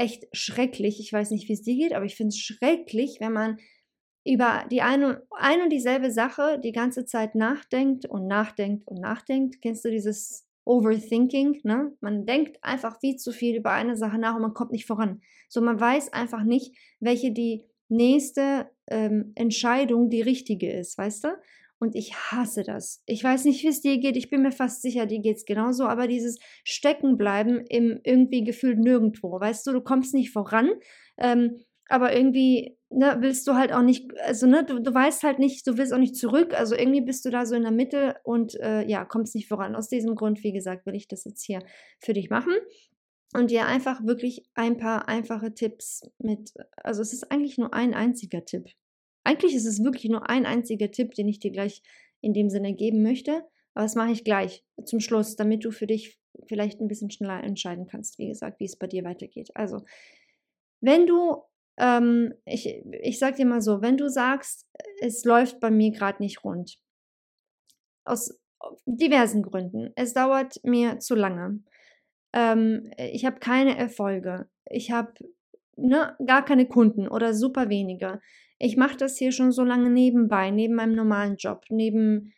echt 0.00 0.26
schrecklich. 0.32 0.98
Ich 0.98 1.12
weiß 1.12 1.30
nicht, 1.30 1.48
wie 1.48 1.52
es 1.52 1.62
dir 1.62 1.76
geht, 1.76 1.92
aber 1.92 2.06
ich 2.06 2.16
finde 2.16 2.30
es 2.30 2.38
schrecklich, 2.38 3.18
wenn 3.20 3.32
man 3.32 3.58
über 4.24 4.64
die 4.70 4.82
eine, 4.82 5.22
ein 5.30 5.62
und 5.62 5.70
dieselbe 5.70 6.10
Sache 6.10 6.58
die 6.62 6.72
ganze 6.72 7.04
Zeit 7.04 7.34
nachdenkt 7.34 8.06
und 8.06 8.26
nachdenkt 8.26 8.86
und 8.88 9.00
nachdenkt. 9.00 9.60
Kennst 9.60 9.84
du 9.84 9.90
dieses 9.90 10.46
Overthinking? 10.64 11.60
Ne? 11.64 11.92
Man 12.00 12.26
denkt 12.26 12.58
einfach 12.62 12.98
viel 13.00 13.16
zu 13.16 13.32
viel 13.32 13.56
über 13.56 13.72
eine 13.72 13.96
Sache 13.96 14.18
nach 14.18 14.34
und 14.34 14.42
man 14.42 14.54
kommt 14.54 14.72
nicht 14.72 14.86
voran. 14.86 15.20
So, 15.48 15.60
man 15.60 15.78
weiß 15.78 16.12
einfach 16.12 16.44
nicht, 16.44 16.74
welche 16.98 17.32
die 17.32 17.66
nächste 17.88 18.70
ähm, 18.86 19.32
Entscheidung 19.34 20.08
die 20.08 20.22
richtige 20.22 20.72
ist, 20.72 20.96
weißt 20.96 21.24
du? 21.24 21.28
Und 21.80 21.96
ich 21.96 22.14
hasse 22.14 22.62
das. 22.62 23.02
Ich 23.06 23.24
weiß 23.24 23.46
nicht, 23.46 23.62
wie 23.64 23.68
es 23.68 23.80
dir 23.80 23.98
geht. 23.98 24.16
Ich 24.16 24.28
bin 24.28 24.42
mir 24.42 24.52
fast 24.52 24.82
sicher, 24.82 25.06
dir 25.06 25.20
geht 25.20 25.38
es 25.38 25.46
genauso. 25.46 25.84
Aber 25.86 26.06
dieses 26.06 26.38
Steckenbleiben 26.62 27.64
im 27.68 28.00
irgendwie 28.04 28.44
gefühlt 28.44 28.78
nirgendwo. 28.78 29.40
Weißt 29.40 29.66
du, 29.66 29.72
du 29.72 29.80
kommst 29.80 30.12
nicht 30.12 30.30
voran. 30.30 30.70
Ähm, 31.16 31.60
aber 31.88 32.14
irgendwie 32.14 32.76
ne, 32.90 33.16
willst 33.20 33.48
du 33.48 33.54
halt 33.54 33.72
auch 33.72 33.82
nicht, 33.82 34.12
also 34.20 34.46
ne, 34.46 34.64
du, 34.64 34.80
du 34.80 34.92
weißt 34.92 35.22
halt 35.22 35.38
nicht, 35.38 35.66
du 35.66 35.78
willst 35.78 35.94
auch 35.94 35.98
nicht 35.98 36.16
zurück. 36.16 36.52
Also 36.54 36.76
irgendwie 36.76 37.00
bist 37.00 37.24
du 37.24 37.30
da 37.30 37.46
so 37.46 37.54
in 37.54 37.62
der 37.62 37.72
Mitte 37.72 38.16
und 38.24 38.54
äh, 38.60 38.86
ja, 38.86 39.06
kommst 39.06 39.34
nicht 39.34 39.48
voran. 39.48 39.74
Aus 39.74 39.88
diesem 39.88 40.14
Grund, 40.16 40.44
wie 40.44 40.52
gesagt, 40.52 40.84
will 40.84 40.94
ich 40.94 41.08
das 41.08 41.24
jetzt 41.24 41.42
hier 41.44 41.60
für 41.98 42.12
dich 42.12 42.28
machen 42.28 42.52
und 43.32 43.50
dir 43.50 43.66
einfach 43.66 44.04
wirklich 44.04 44.44
ein 44.54 44.76
paar 44.76 45.08
einfache 45.08 45.54
Tipps 45.54 46.02
mit, 46.18 46.52
also 46.76 47.00
es 47.00 47.12
ist 47.12 47.32
eigentlich 47.32 47.58
nur 47.58 47.72
ein 47.72 47.94
einziger 47.94 48.44
Tipp. 48.44 48.66
Eigentlich 49.24 49.54
ist 49.54 49.66
es 49.66 49.82
wirklich 49.82 50.10
nur 50.10 50.28
ein 50.28 50.46
einziger 50.46 50.90
Tipp, 50.90 51.14
den 51.14 51.28
ich 51.28 51.38
dir 51.38 51.50
gleich 51.50 51.82
in 52.20 52.32
dem 52.32 52.50
Sinne 52.50 52.74
geben 52.74 53.02
möchte. 53.02 53.44
Aber 53.74 53.84
das 53.84 53.94
mache 53.94 54.12
ich 54.12 54.24
gleich 54.24 54.64
zum 54.84 55.00
Schluss, 55.00 55.36
damit 55.36 55.64
du 55.64 55.70
für 55.70 55.86
dich 55.86 56.18
vielleicht 56.46 56.80
ein 56.80 56.88
bisschen 56.88 57.10
schneller 57.10 57.42
entscheiden 57.42 57.86
kannst, 57.86 58.18
wie 58.18 58.28
gesagt, 58.28 58.60
wie 58.60 58.64
es 58.64 58.76
bei 58.76 58.86
dir 58.86 59.04
weitergeht. 59.04 59.50
Also, 59.54 59.84
wenn 60.80 61.06
du, 61.06 61.42
ähm, 61.76 62.34
ich, 62.44 62.66
ich 63.02 63.18
sag 63.18 63.36
dir 63.36 63.46
mal 63.46 63.60
so, 63.60 63.82
wenn 63.82 63.96
du 63.96 64.08
sagst, 64.08 64.66
es 65.00 65.24
läuft 65.24 65.60
bei 65.60 65.70
mir 65.70 65.90
gerade 65.90 66.22
nicht 66.22 66.44
rund, 66.44 66.78
aus 68.04 68.38
diversen 68.86 69.42
Gründen. 69.42 69.92
Es 69.94 70.14
dauert 70.14 70.62
mir 70.64 70.98
zu 70.98 71.14
lange. 71.14 71.62
Ähm, 72.32 72.90
ich 72.96 73.24
habe 73.24 73.40
keine 73.40 73.76
Erfolge. 73.76 74.48
Ich 74.66 74.90
habe 74.90 75.12
ne, 75.76 76.16
gar 76.24 76.44
keine 76.44 76.66
Kunden 76.66 77.08
oder 77.08 77.34
super 77.34 77.68
wenige. 77.68 78.20
Ich 78.60 78.76
mache 78.76 78.96
das 78.96 79.16
hier 79.16 79.32
schon 79.32 79.52
so 79.52 79.64
lange 79.64 79.90
nebenbei, 79.90 80.50
neben 80.50 80.74
meinem 80.74 80.94
normalen 80.94 81.36
Job, 81.36 81.64
neben 81.70 82.34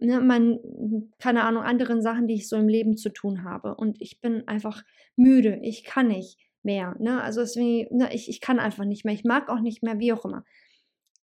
ne, 0.00 0.20
meinen, 0.20 1.12
keine 1.18 1.42
Ahnung, 1.42 1.64
anderen 1.64 2.00
Sachen, 2.00 2.28
die 2.28 2.34
ich 2.34 2.48
so 2.48 2.56
im 2.56 2.68
Leben 2.68 2.96
zu 2.96 3.10
tun 3.10 3.44
habe. 3.44 3.74
Und 3.74 4.00
ich 4.00 4.20
bin 4.20 4.46
einfach 4.46 4.84
müde. 5.16 5.58
Ich 5.62 5.84
kann 5.84 6.08
nicht 6.08 6.38
mehr. 6.62 6.94
Ne? 7.00 7.20
Also 7.20 7.40
deswegen, 7.40 7.96
ne, 7.96 8.14
ich, 8.14 8.28
ich 8.28 8.40
kann 8.40 8.60
einfach 8.60 8.84
nicht 8.84 9.04
mehr. 9.04 9.14
Ich 9.14 9.24
mag 9.24 9.48
auch 9.48 9.60
nicht 9.60 9.82
mehr, 9.82 9.98
wie 9.98 10.12
auch 10.12 10.24
immer. 10.24 10.44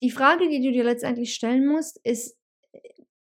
Die 0.02 0.10
Frage, 0.10 0.48
die 0.48 0.62
du 0.62 0.72
dir 0.72 0.84
letztendlich 0.84 1.34
stellen 1.34 1.66
musst, 1.66 2.00
ist, 2.04 2.38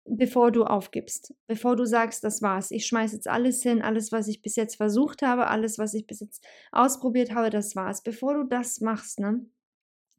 bevor 0.05 0.51
du 0.51 0.65
aufgibst, 0.65 1.35
bevor 1.47 1.77
du 1.77 1.85
sagst, 1.85 2.25
das 2.25 2.43
war's, 2.43 2.73
ich 2.73 2.87
schmeiße 2.87 3.15
jetzt 3.15 3.29
alles 3.29 3.63
hin, 3.63 3.83
alles, 3.83 4.11
was 4.11 4.27
ich 4.27 4.43
bis 4.43 4.57
jetzt 4.57 4.77
versucht 4.77 5.23
habe, 5.23 5.47
alles, 5.47 5.79
was 5.79 5.95
ich 5.95 6.07
bis 6.07 6.21
jetzt 6.21 6.45
ausprobiert 6.73 7.33
habe, 7.33 7.51
das 7.51 7.77
war's. 7.77 8.03
Bevor 8.03 8.35
du 8.35 8.45
das 8.45 8.81
machst, 8.81 9.21
ne, 9.21 9.47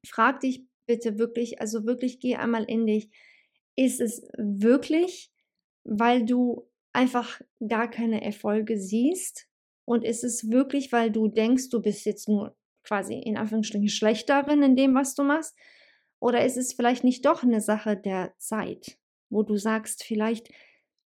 frag 0.05 0.39
dich 0.39 0.65
bitte 0.85 1.17
wirklich, 1.17 1.61
also 1.61 1.85
wirklich 1.85 2.19
geh 2.19 2.35
einmal 2.35 2.63
in 2.63 2.85
dich, 2.85 3.09
ist 3.75 4.01
es 4.01 4.21
wirklich, 4.37 5.31
weil 5.83 6.25
du 6.25 6.67
einfach 6.93 7.41
gar 7.67 7.89
keine 7.89 8.23
Erfolge 8.23 8.77
siehst? 8.77 9.47
Und 9.85 10.05
ist 10.05 10.23
es 10.23 10.49
wirklich, 10.49 10.91
weil 10.93 11.11
du 11.11 11.27
denkst, 11.27 11.69
du 11.69 11.81
bist 11.81 12.05
jetzt 12.05 12.29
nur 12.29 12.55
quasi 12.83 13.15
in 13.15 13.37
Anführungsstrichen 13.37 13.89
schlechterin 13.89 14.63
in 14.63 14.75
dem, 14.75 14.95
was 14.95 15.15
du 15.15 15.23
machst? 15.23 15.57
Oder 16.19 16.45
ist 16.45 16.55
es 16.57 16.73
vielleicht 16.73 17.03
nicht 17.03 17.25
doch 17.25 17.43
eine 17.43 17.59
Sache 17.59 17.97
der 17.97 18.33
Zeit, 18.37 18.97
wo 19.29 19.43
du 19.43 19.57
sagst, 19.57 20.03
vielleicht, 20.05 20.49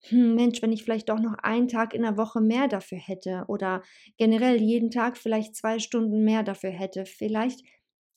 hm, 0.02 0.36
Mensch, 0.36 0.62
wenn 0.62 0.74
ich 0.74 0.84
vielleicht 0.84 1.08
doch 1.08 1.20
noch 1.20 1.36
einen 1.36 1.70
Tag 1.70 1.94
in 1.94 2.02
der 2.02 2.18
Woche 2.18 2.42
mehr 2.42 2.68
dafür 2.68 2.98
hätte 2.98 3.46
oder 3.48 3.82
generell 4.18 4.62
jeden 4.62 4.92
Tag 4.92 5.18
vielleicht 5.18 5.56
zwei 5.56 5.80
Stunden 5.80 6.26
mehr 6.26 6.44
dafür 6.44 6.72
hätte, 6.72 7.06
vielleicht, 7.06 7.62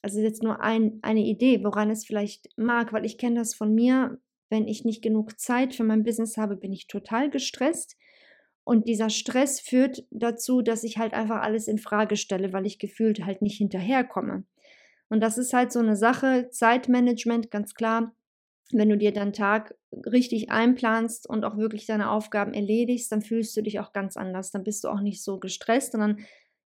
also 0.09 0.21
jetzt 0.21 0.43
nur 0.43 0.63
ein, 0.63 0.99
eine 1.03 1.21
Idee, 1.21 1.63
woran 1.63 1.91
es 1.91 2.07
vielleicht 2.07 2.49
mag, 2.57 2.95
weil 2.95 3.05
ich 3.05 3.19
kenne 3.19 3.41
das 3.41 3.55
von 3.55 3.75
mir, 3.75 4.19
wenn 4.49 4.67
ich 4.67 4.87
nicht 4.87 5.03
genug 5.03 5.39
Zeit 5.39 5.75
für 5.75 5.85
mein 5.85 6.03
Business 6.03 6.39
habe, 6.39 6.57
bin 6.57 6.73
ich 6.73 6.87
total 6.87 7.29
gestresst. 7.29 7.99
Und 8.65 8.89
dieser 8.89 9.11
Stress 9.11 9.61
führt 9.61 10.07
dazu, 10.11 10.63
dass 10.63 10.83
ich 10.83 10.97
halt 10.97 11.13
einfach 11.13 11.43
alles 11.43 11.69
in 11.69 11.77
Frage 11.77 12.17
stelle, 12.17 12.55
weil 12.55 12.65
ich 12.65 12.79
gefühlt 12.79 13.25
halt 13.25 13.43
nicht 13.43 13.59
hinterherkomme. 13.59 14.45
Und 15.11 15.21
das 15.21 15.37
ist 15.37 15.53
halt 15.53 15.73
so 15.73 15.81
eine 15.81 15.97
Sache, 15.97 16.49
Zeitmanagement, 16.51 17.51
ganz 17.51 17.75
klar. 17.75 18.15
Wenn 18.73 18.89
du 18.89 18.97
dir 18.97 19.13
deinen 19.13 19.33
Tag 19.35 19.75
richtig 19.93 20.51
einplanst 20.51 21.29
und 21.29 21.45
auch 21.45 21.59
wirklich 21.59 21.85
deine 21.85 22.11
Aufgaben 22.11 22.55
erledigst, 22.55 23.13
dann 23.13 23.21
fühlst 23.21 23.55
du 23.57 23.63
dich 23.63 23.81
auch 23.81 23.93
ganz 23.93 24.17
anders. 24.17 24.51
Dann 24.53 24.65
bist 24.65 24.85
du 24.85 24.89
auch 24.89 25.01
nicht 25.01 25.23
so 25.23 25.39
gestresst, 25.39 25.93
sondern 25.93 26.19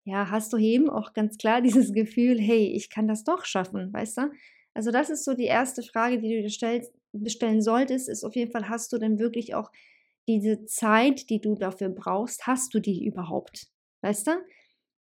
ja, 0.04 0.30
hast 0.30 0.54
du 0.54 0.58
eben 0.58 0.90
auch 0.90 1.14
ganz 1.14 1.38
klar 1.38 1.62
dieses 1.62 1.94
Gefühl, 1.94 2.40
hey, 2.40 2.68
ich 2.68 2.90
kann 2.90 3.08
das 3.08 3.24
doch 3.24 3.46
schaffen, 3.46 3.94
weißt 3.94 4.18
du? 4.18 4.32
Also 4.74 4.92
das 4.92 5.10
ist 5.10 5.26
so 5.26 5.34
die 5.34 5.46
erste 5.46 5.84
Frage, 5.84 6.20
die 6.20 6.42
du 6.42 6.48
dir 6.48 6.82
bestellen 7.12 7.62
solltest, 7.62 8.08
ist 8.08 8.24
auf 8.24 8.36
jeden 8.36 8.52
Fall, 8.52 8.70
hast 8.70 8.94
du 8.94 8.98
denn 8.98 9.20
wirklich 9.20 9.56
auch 9.56 9.72
diese 10.28 10.66
Zeit, 10.66 11.30
die 11.30 11.42
du 11.42 11.56
dafür 11.56 11.90
brauchst, 11.90 12.46
hast 12.46 12.74
du 12.74 12.80
die 12.80 13.06
überhaupt? 13.06 13.68
Weißt 14.02 14.28
du? 14.28 14.32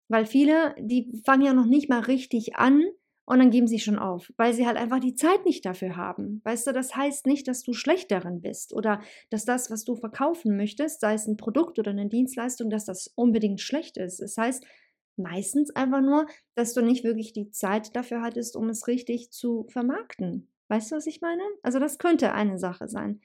Weil 0.09 0.27
viele, 0.27 0.75
die 0.79 1.11
fangen 1.25 1.43
ja 1.43 1.55
noch 1.55 1.67
nicht 1.67 1.89
mal 1.89 2.01
richtig 2.01 2.57
an 2.57 2.85
und 3.25 3.39
dann 3.39 3.51
geben 3.51 3.69
sie 3.69 3.79
schon 3.79 3.99
auf, 3.99 4.33
weil 4.37 4.53
sie 4.53 4.67
halt 4.67 4.77
einfach 4.77 4.99
die 4.99 5.15
Zeit 5.15 5.47
nicht 5.47 5.65
dafür 5.65 5.97
haben. 5.97 6.41
Weißt 6.45 6.67
du, 6.67 6.73
das 6.73 6.97
heißt 6.97 7.27
nicht, 7.27 7.47
dass 7.47 7.63
du 7.63 7.73
schlecht 7.73 8.11
darin 8.11 8.41
bist 8.41 8.75
oder 8.75 9.01
dass 9.31 9.45
das, 9.45 9.71
was 9.71 9.85
du 9.85 9.95
verkaufen 9.95 10.57
möchtest, 10.57 11.01
sei 11.01 11.15
es 11.15 11.27
ein 11.29 11.37
Produkt 11.37 11.79
oder 11.79 11.93
eine 11.93 12.09
Dienstleistung, 12.09 12.69
dass 12.69 12.85
das 12.85 13.07
unbedingt 13.15 13.61
schlecht 13.61 13.97
ist. 13.97 14.21
Es 14.21 14.35
das 14.35 14.45
heißt 14.45 14.67
meistens 15.17 15.71
einfach 15.75 16.01
nur, 16.01 16.27
dass 16.55 16.75
du 16.75 16.83
nicht 16.83 17.05
wirklich 17.05 17.33
die 17.33 17.51
Zeit 17.51 17.95
dafür 17.97 18.23
hattest, 18.23 18.57
um 18.57 18.69
es 18.69 18.87
richtig 18.87 19.31
zu 19.31 19.67
vermarkten. 19.69 20.49
Weißt 20.69 20.91
du, 20.91 20.97
was 20.97 21.07
ich 21.07 21.21
meine? 21.21 21.43
Also 21.63 21.79
das 21.79 21.99
könnte 21.99 22.33
eine 22.33 22.59
Sache 22.59 22.89
sein. 22.89 23.21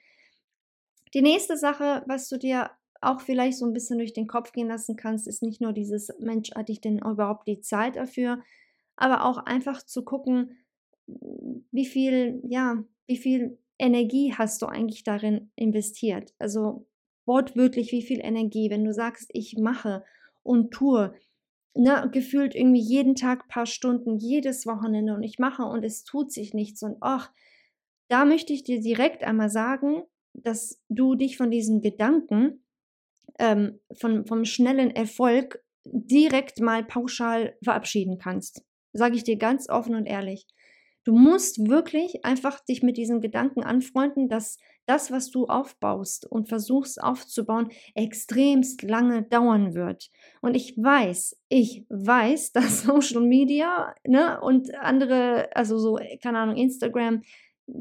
Die 1.13 1.22
nächste 1.22 1.58
Sache, 1.58 2.03
was 2.06 2.27
du 2.29 2.38
dir 2.38 2.72
auch 3.01 3.22
vielleicht 3.22 3.58
so 3.58 3.65
ein 3.65 3.74
bisschen 3.74 4.00
durch 4.00 4.13
den 4.13 4.27
Kopf 4.27 4.51
gehen 4.51 4.67
lassen 4.67 4.96
kannst, 4.96 5.27
ist 5.27 5.44
nicht 5.44 5.62
nur 5.62 5.72
dieses 5.72 6.10
Mensch, 6.20 6.51
hatte 6.56 6.72
ich 6.72 6.82
denn 6.82 7.00
überhaupt 7.00 7.48
die 7.48 7.62
Zeit 7.62 7.96
dafür, 7.96 8.44
aber 8.96 9.25
auch 9.25 9.38
einfach 9.38 9.84
zu 9.84 10.03
gucken, 10.03 10.58
wie 11.72 11.86
viel, 11.86 12.41
ja, 12.48 12.84
wie 13.06 13.17
viel 13.17 13.58
Energie 13.79 14.34
hast 14.36 14.62
du 14.62 14.65
eigentlich 14.65 15.03
darin 15.03 15.51
investiert? 15.56 16.34
Also 16.39 16.86
wortwörtlich, 17.25 17.91
wie 17.91 18.01
viel 18.01 18.20
Energie, 18.20 18.70
wenn 18.70 18.84
du 18.84 18.94
sagst, 18.94 19.29
ich 19.34 19.58
mache 19.58 20.03
und 20.44 20.72
tue, 20.72 21.13
ne, 21.78 22.10
gefühlt 22.12 22.56
irgendwie 22.56 22.82
jeden 22.82 23.16
Tag 23.16 23.44
ein 23.44 23.50
paar 23.50 23.66
Stunden, 23.66 24.18
jedes 24.18 24.66
Wochenende 24.66 25.14
und 25.14 25.24
ich 25.24 25.40
mache 25.40 25.64
und 25.64 25.84
es 25.84 26.04
tut 26.04 26.32
sich 26.32 26.54
nichts. 26.54 26.84
Und 26.84 26.98
ach, 27.02 27.32
da 28.10 28.26
möchte 28.26 28.54
ich 28.54 28.64
dir 28.64 28.82
direkt 28.82 29.24
einmal 29.24 29.50
sagen, 29.50 30.04
dass 30.34 30.82
du 30.90 31.16
dich 31.16 31.38
von 31.38 31.52
diesem 31.52 31.82
Gedanken, 31.82 32.64
ähm, 33.40 33.80
von, 34.00 34.26
vom 34.26 34.46
schnellen 34.46 34.92
Erfolg 34.92 35.64
direkt 35.86 36.60
mal 36.60 36.84
pauschal 36.84 37.56
verabschieden 37.64 38.18
kannst. 38.18 38.64
Sage 38.94 39.16
ich 39.16 39.24
dir 39.24 39.38
ganz 39.38 39.70
offen 39.70 39.96
und 39.96 40.06
ehrlich. 40.06 40.48
Du 41.08 41.16
musst 41.16 41.70
wirklich 41.70 42.26
einfach 42.26 42.60
dich 42.60 42.84
mit 42.84 42.98
diesem 42.98 43.22
Gedanken 43.22 43.64
anfreunden, 43.64 44.28
dass 44.28 44.58
das, 44.88 45.10
was 45.10 45.32
du 45.32 45.46
aufbaust 45.46 46.30
und 46.30 46.50
versuchst 46.50 47.02
aufzubauen, 47.02 47.70
extremst 47.96 48.82
lange 48.82 49.24
dauern 49.24 49.74
wird. 49.74 50.12
Und 50.42 50.54
ich 50.54 50.76
weiß, 50.76 51.40
ich 51.48 51.86
weiß, 51.88 52.52
dass 52.52 52.82
Social 52.82 53.22
Media 53.22 53.96
ne, 54.06 54.42
und 54.42 54.76
andere, 54.76 55.48
also 55.56 55.78
so, 55.78 55.98
keine 56.22 56.40
Ahnung, 56.40 56.58
Instagram, 56.58 57.22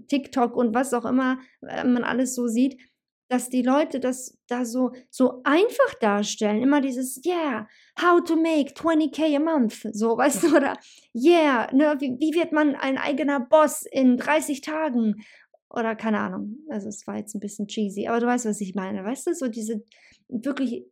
TikTok 0.06 0.54
und 0.54 0.72
was 0.72 0.94
auch 0.94 1.04
immer 1.04 1.40
äh, 1.62 1.82
man 1.82 2.04
alles 2.04 2.32
so 2.32 2.46
sieht, 2.46 2.80
dass 3.28 3.48
die 3.48 3.62
Leute 3.62 4.00
das 4.00 4.38
da 4.46 4.64
so, 4.64 4.92
so 5.10 5.40
einfach 5.44 5.94
darstellen. 6.00 6.62
Immer 6.62 6.80
dieses, 6.80 7.20
yeah, 7.24 7.66
how 8.00 8.22
to 8.22 8.36
make 8.36 8.74
20k 8.74 9.36
a 9.36 9.40
month, 9.40 9.88
so, 9.92 10.16
weißt 10.18 10.44
du, 10.44 10.56
oder 10.56 10.76
yeah, 11.14 11.68
ne, 11.72 11.96
wie, 11.98 12.16
wie 12.18 12.34
wird 12.34 12.52
man 12.52 12.74
ein 12.74 12.98
eigener 12.98 13.40
Boss 13.40 13.84
in 13.90 14.16
30 14.16 14.60
Tagen? 14.60 15.24
Oder 15.68 15.96
keine 15.96 16.20
Ahnung, 16.20 16.58
also 16.70 16.88
es 16.88 17.06
war 17.06 17.16
jetzt 17.16 17.34
ein 17.34 17.40
bisschen 17.40 17.66
cheesy, 17.66 18.06
aber 18.06 18.20
du 18.20 18.26
weißt, 18.26 18.46
was 18.46 18.60
ich 18.60 18.74
meine, 18.74 19.04
weißt 19.04 19.26
du, 19.26 19.34
so 19.34 19.48
diese 19.48 19.82
wirklich 20.28 20.84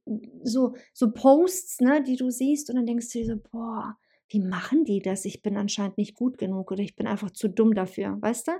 so, 0.42 0.74
so 0.92 1.12
Posts, 1.12 1.80
ne, 1.80 2.02
die 2.02 2.16
du 2.16 2.30
siehst 2.30 2.70
und 2.70 2.76
dann 2.76 2.86
denkst 2.86 3.10
du 3.10 3.18
dir 3.20 3.26
so, 3.26 3.36
boah, 3.50 3.96
wie 4.28 4.40
machen 4.40 4.84
die 4.84 5.00
das? 5.00 5.24
Ich 5.24 5.42
bin 5.42 5.56
anscheinend 5.56 5.98
nicht 5.98 6.14
gut 6.14 6.38
genug 6.38 6.72
oder 6.72 6.82
ich 6.82 6.96
bin 6.96 7.06
einfach 7.06 7.30
zu 7.30 7.48
dumm 7.48 7.74
dafür, 7.74 8.16
weißt 8.20 8.48
du? 8.48 8.52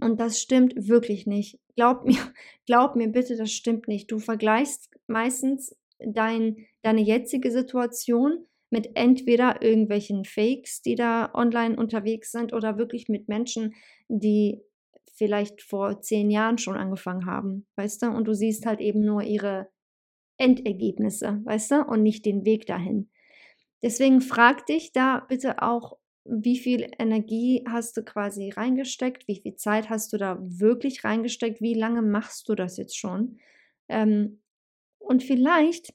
Und 0.00 0.20
das 0.20 0.40
stimmt 0.40 0.74
wirklich 0.76 1.26
nicht. 1.26 1.58
Glaub 1.76 2.04
mir, 2.04 2.18
glaub 2.66 2.96
mir 2.96 3.08
bitte, 3.08 3.36
das 3.36 3.52
stimmt 3.52 3.88
nicht. 3.88 4.10
Du 4.10 4.18
vergleichst 4.18 4.90
meistens 5.06 5.76
dein, 5.98 6.56
deine 6.82 7.02
jetzige 7.02 7.50
Situation 7.50 8.46
mit 8.70 8.96
entweder 8.96 9.62
irgendwelchen 9.62 10.24
Fakes, 10.24 10.82
die 10.82 10.96
da 10.96 11.30
online 11.32 11.76
unterwegs 11.76 12.32
sind, 12.32 12.52
oder 12.52 12.76
wirklich 12.76 13.08
mit 13.08 13.28
Menschen, 13.28 13.74
die 14.08 14.60
vielleicht 15.14 15.62
vor 15.62 16.00
zehn 16.00 16.30
Jahren 16.30 16.58
schon 16.58 16.76
angefangen 16.76 17.26
haben, 17.26 17.66
weißt 17.76 18.02
du? 18.02 18.06
Und 18.08 18.26
du 18.26 18.34
siehst 18.34 18.66
halt 18.66 18.80
eben 18.80 19.04
nur 19.04 19.22
ihre 19.22 19.68
Endergebnisse, 20.38 21.40
weißt 21.44 21.70
du? 21.70 21.84
Und 21.84 22.02
nicht 22.02 22.26
den 22.26 22.44
Weg 22.44 22.66
dahin. 22.66 23.10
Deswegen 23.82 24.20
frag 24.20 24.66
dich 24.66 24.92
da 24.92 25.20
bitte 25.28 25.62
auch 25.62 25.98
wie 26.24 26.58
viel 26.58 26.90
Energie 26.98 27.64
hast 27.68 27.96
du 27.96 28.02
quasi 28.02 28.50
reingesteckt, 28.50 29.28
wie 29.28 29.40
viel 29.40 29.56
Zeit 29.56 29.90
hast 29.90 30.12
du 30.12 30.16
da 30.16 30.38
wirklich 30.40 31.04
reingesteckt, 31.04 31.60
wie 31.60 31.74
lange 31.74 32.02
machst 32.02 32.48
du 32.48 32.54
das 32.54 32.76
jetzt 32.76 32.96
schon. 32.96 33.38
Ähm, 33.88 34.40
und 34.98 35.22
vielleicht, 35.22 35.92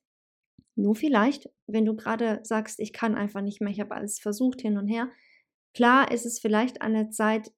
nur 0.75 0.95
vielleicht, 0.95 1.50
wenn 1.67 1.86
du 1.86 1.95
gerade 1.95 2.39
sagst, 2.43 2.79
ich 2.79 2.93
kann 2.93 3.15
einfach 3.15 3.41
nicht 3.41 3.59
mehr, 3.59 3.71
ich 3.71 3.79
habe 3.79 3.95
alles 3.95 4.19
versucht 4.19 4.62
hin 4.62 4.77
und 4.77 4.88
her, 4.88 5.09
klar 5.74 6.12
ist 6.12 6.25
es 6.25 6.39
vielleicht 6.39 6.81
an 6.81 6.93
der 6.93 7.09
Zeit, 7.09 7.51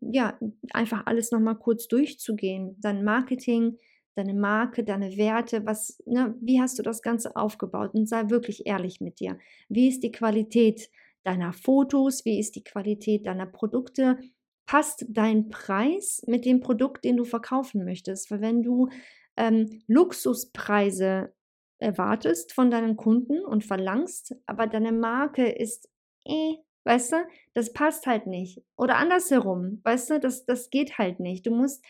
ja, 0.00 0.38
einfach 0.72 1.06
alles 1.06 1.30
nochmal 1.30 1.58
kurz 1.58 1.88
durchzugehen, 1.88 2.76
dein 2.80 3.04
Marketing, 3.04 3.78
deine 4.14 4.34
Marke, 4.34 4.82
deine 4.82 5.16
Werte, 5.16 5.64
was, 5.64 6.02
ne, 6.06 6.34
wie 6.40 6.60
hast 6.60 6.78
du 6.78 6.82
das 6.82 7.02
Ganze 7.02 7.36
aufgebaut 7.36 7.94
und 7.94 8.08
sei 8.08 8.30
wirklich 8.30 8.66
ehrlich 8.66 9.00
mit 9.00 9.20
dir. 9.20 9.38
Wie 9.68 9.88
ist 9.88 10.02
die 10.02 10.10
Qualität? 10.10 10.90
Deiner 11.28 11.52
Fotos, 11.52 12.24
wie 12.24 12.40
ist 12.40 12.56
die 12.56 12.64
Qualität 12.64 13.26
deiner 13.26 13.46
Produkte, 13.46 14.18
passt 14.66 15.06
dein 15.08 15.48
Preis 15.50 16.22
mit 16.26 16.44
dem 16.44 16.60
Produkt, 16.60 17.04
den 17.04 17.16
du 17.16 17.24
verkaufen 17.24 17.84
möchtest. 17.84 18.30
Weil 18.30 18.40
wenn 18.40 18.62
du 18.62 18.88
ähm, 19.36 19.82
Luxuspreise 19.86 21.32
erwartest 21.78 22.52
von 22.52 22.70
deinen 22.70 22.96
Kunden 22.96 23.44
und 23.44 23.64
verlangst, 23.64 24.34
aber 24.46 24.66
deine 24.66 24.92
Marke 24.92 25.48
ist, 25.48 25.88
eh, 26.26 26.56
weißt 26.84 27.12
du, 27.12 27.16
das 27.54 27.72
passt 27.72 28.06
halt 28.06 28.26
nicht. 28.26 28.62
Oder 28.76 28.96
andersherum, 28.96 29.80
weißt 29.84 30.10
du, 30.10 30.20
das, 30.20 30.44
das 30.44 30.70
geht 30.70 30.98
halt 30.98 31.20
nicht. 31.20 31.46
Du 31.46 31.50
musst 31.52 31.84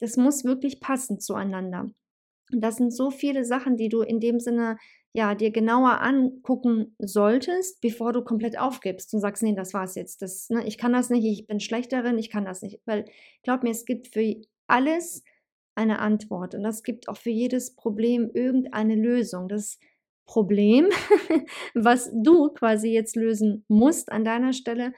Das 0.00 0.16
muss 0.16 0.44
wirklich 0.44 0.80
passen 0.80 1.20
zueinander. 1.20 1.90
Das 2.50 2.76
sind 2.76 2.92
so 2.92 3.10
viele 3.10 3.44
Sachen, 3.44 3.76
die 3.76 3.88
du 3.88 4.02
in 4.02 4.20
dem 4.20 4.38
Sinne 4.40 4.76
ja 5.12 5.34
dir 5.34 5.50
genauer 5.50 6.00
angucken 6.00 6.94
solltest, 6.98 7.80
bevor 7.80 8.12
du 8.12 8.22
komplett 8.22 8.58
aufgibst 8.58 9.14
und 9.14 9.20
sagst, 9.20 9.42
nee, 9.42 9.54
das 9.54 9.72
war's 9.72 9.94
jetzt. 9.94 10.22
Das, 10.22 10.50
ne, 10.50 10.66
ich 10.66 10.76
kann 10.76 10.92
das 10.92 11.08
nicht, 11.08 11.24
ich 11.24 11.46
bin 11.46 11.60
schlechterin, 11.60 12.18
ich 12.18 12.30
kann 12.30 12.44
das 12.44 12.62
nicht. 12.62 12.80
Weil 12.84 13.04
glaub 13.42 13.62
mir, 13.62 13.70
es 13.70 13.84
gibt 13.84 14.08
für 14.08 14.34
alles 14.66 15.22
eine 15.76 16.00
Antwort 16.00 16.54
und 16.54 16.62
das 16.62 16.82
gibt 16.82 17.08
auch 17.08 17.16
für 17.16 17.30
jedes 17.30 17.74
Problem 17.74 18.30
irgendeine 18.32 18.96
Lösung. 18.96 19.48
Das 19.48 19.78
Problem, 20.26 20.88
was 21.74 22.10
du 22.12 22.48
quasi 22.50 22.88
jetzt 22.88 23.14
lösen 23.14 23.64
musst 23.68 24.10
an 24.10 24.24
deiner 24.24 24.52
Stelle, 24.52 24.92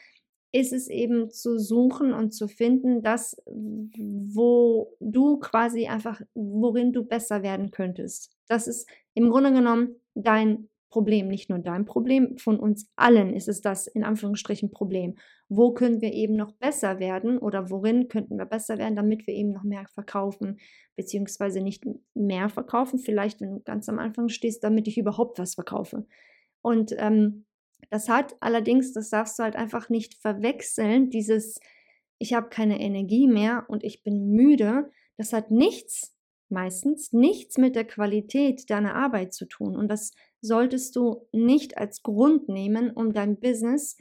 ist 0.53 0.73
es 0.73 0.89
eben 0.89 1.31
zu 1.31 1.59
suchen 1.59 2.13
und 2.13 2.33
zu 2.33 2.49
finden, 2.49 3.03
das, 3.03 3.37
wo 3.47 4.97
du 5.01 5.39
quasi 5.39 5.87
einfach, 5.87 6.21
worin 6.35 6.93
du 6.93 7.05
besser 7.05 7.43
werden 7.43 7.71
könntest. 7.71 8.37
Das 8.49 8.67
ist 8.67 8.89
im 9.15 9.31
Grunde 9.31 9.53
genommen 9.53 9.97
dein 10.15 10.69
Problem, 10.89 11.29
nicht 11.29 11.51
nur 11.51 11.59
dein 11.59 11.85
Problem, 11.85 12.39
von 12.39 12.59
uns 12.59 12.91
allen 12.97 13.35
ist 13.35 13.49
es 13.49 13.61
das 13.61 13.87
in 13.87 14.05
Anführungsstrichen 14.05 14.71
Problem. 14.71 15.17
Wo 15.49 15.73
können 15.73 16.01
wir 16.01 16.13
eben 16.13 16.37
noch 16.37 16.53
besser 16.53 16.99
werden 17.01 17.39
oder 17.39 17.71
worin 17.71 18.09
könnten 18.09 18.39
wir 18.39 18.47
besser 18.47 18.79
werden, 18.79 18.97
damit 18.97 19.27
wir 19.27 19.35
eben 19.35 19.53
noch 19.53 19.63
mehr 19.63 19.87
verkaufen, 19.93 20.59
beziehungsweise 20.97 21.61
nicht 21.61 21.85
mehr 22.15 22.49
verkaufen, 22.49 22.99
vielleicht 22.99 23.41
wenn 23.41 23.57
du 23.57 23.61
ganz 23.61 23.89
am 23.89 23.99
Anfang 23.99 24.29
stehst, 24.29 24.65
damit 24.65 24.89
ich 24.89 24.97
überhaupt 24.97 25.39
was 25.39 25.55
verkaufe. 25.55 26.07
Und 26.63 26.95
ähm, 26.97 27.45
das 27.91 28.09
hat 28.09 28.37
allerdings, 28.41 28.93
das 28.93 29.11
darfst 29.11 29.39
du 29.39 29.43
halt 29.43 29.57
einfach 29.57 29.89
nicht 29.89 30.15
verwechseln, 30.15 31.11
dieses 31.11 31.59
ich 32.19 32.33
habe 32.33 32.49
keine 32.49 32.81
Energie 32.81 33.27
mehr 33.27 33.65
und 33.69 33.85
ich 33.85 34.03
bin 34.03 34.33
müde, 34.33 34.91
das 35.17 35.33
hat 35.33 35.51
nichts, 35.51 36.15
meistens 36.49 37.13
nichts 37.13 37.59
mit 37.59 37.77
der 37.77 37.85
Qualität 37.85 38.71
deiner 38.71 38.95
Arbeit 38.95 39.35
zu 39.35 39.47
tun. 39.47 39.77
Und 39.77 39.89
das 39.89 40.13
solltest 40.41 40.97
du 40.97 41.27
nicht 41.33 41.77
als 41.79 42.03
Grund 42.03 42.49
nehmen, 42.49 42.91
um 42.91 43.13
dein 43.13 43.39
Business, 43.41 43.97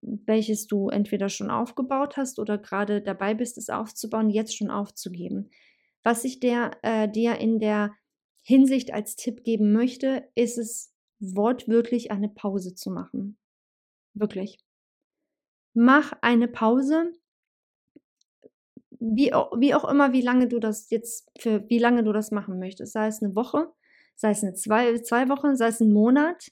welches 0.00 0.66
du 0.66 0.88
entweder 0.88 1.28
schon 1.28 1.50
aufgebaut 1.50 2.16
hast 2.16 2.38
oder 2.38 2.58
gerade 2.58 3.00
dabei 3.00 3.34
bist, 3.34 3.56
es 3.56 3.70
aufzubauen, 3.70 4.30
jetzt 4.30 4.56
schon 4.56 4.70
aufzugeben. 4.70 5.50
Was 6.02 6.24
ich 6.24 6.40
dir, 6.40 6.72
äh, 6.82 7.08
dir 7.08 7.38
in 7.38 7.60
der 7.60 7.94
Hinsicht 8.42 8.92
als 8.92 9.16
Tipp 9.16 9.44
geben 9.44 9.72
möchte, 9.72 10.28
ist 10.34 10.58
es 10.58 10.93
wortwörtlich 11.34 12.10
eine 12.10 12.28
Pause 12.28 12.74
zu 12.74 12.90
machen. 12.90 13.38
Wirklich. 14.14 14.58
Mach 15.74 16.12
eine 16.20 16.48
Pause, 16.48 17.12
wie, 19.00 19.32
wie 19.58 19.74
auch 19.74 19.84
immer, 19.84 20.12
wie 20.12 20.20
lange 20.20 20.48
du 20.48 20.58
das 20.58 20.88
jetzt, 20.90 21.30
für 21.38 21.68
wie 21.68 21.78
lange 21.78 22.04
du 22.04 22.12
das 22.12 22.30
machen 22.30 22.58
möchtest. 22.58 22.92
Sei 22.92 23.06
es 23.06 23.22
eine 23.22 23.34
Woche, 23.34 23.72
sei 24.14 24.30
es 24.30 24.42
eine 24.42 24.54
zwei, 24.54 24.98
zwei 24.98 25.28
Wochen, 25.28 25.56
sei 25.56 25.68
es 25.68 25.80
ein 25.80 25.92
Monat, 25.92 26.50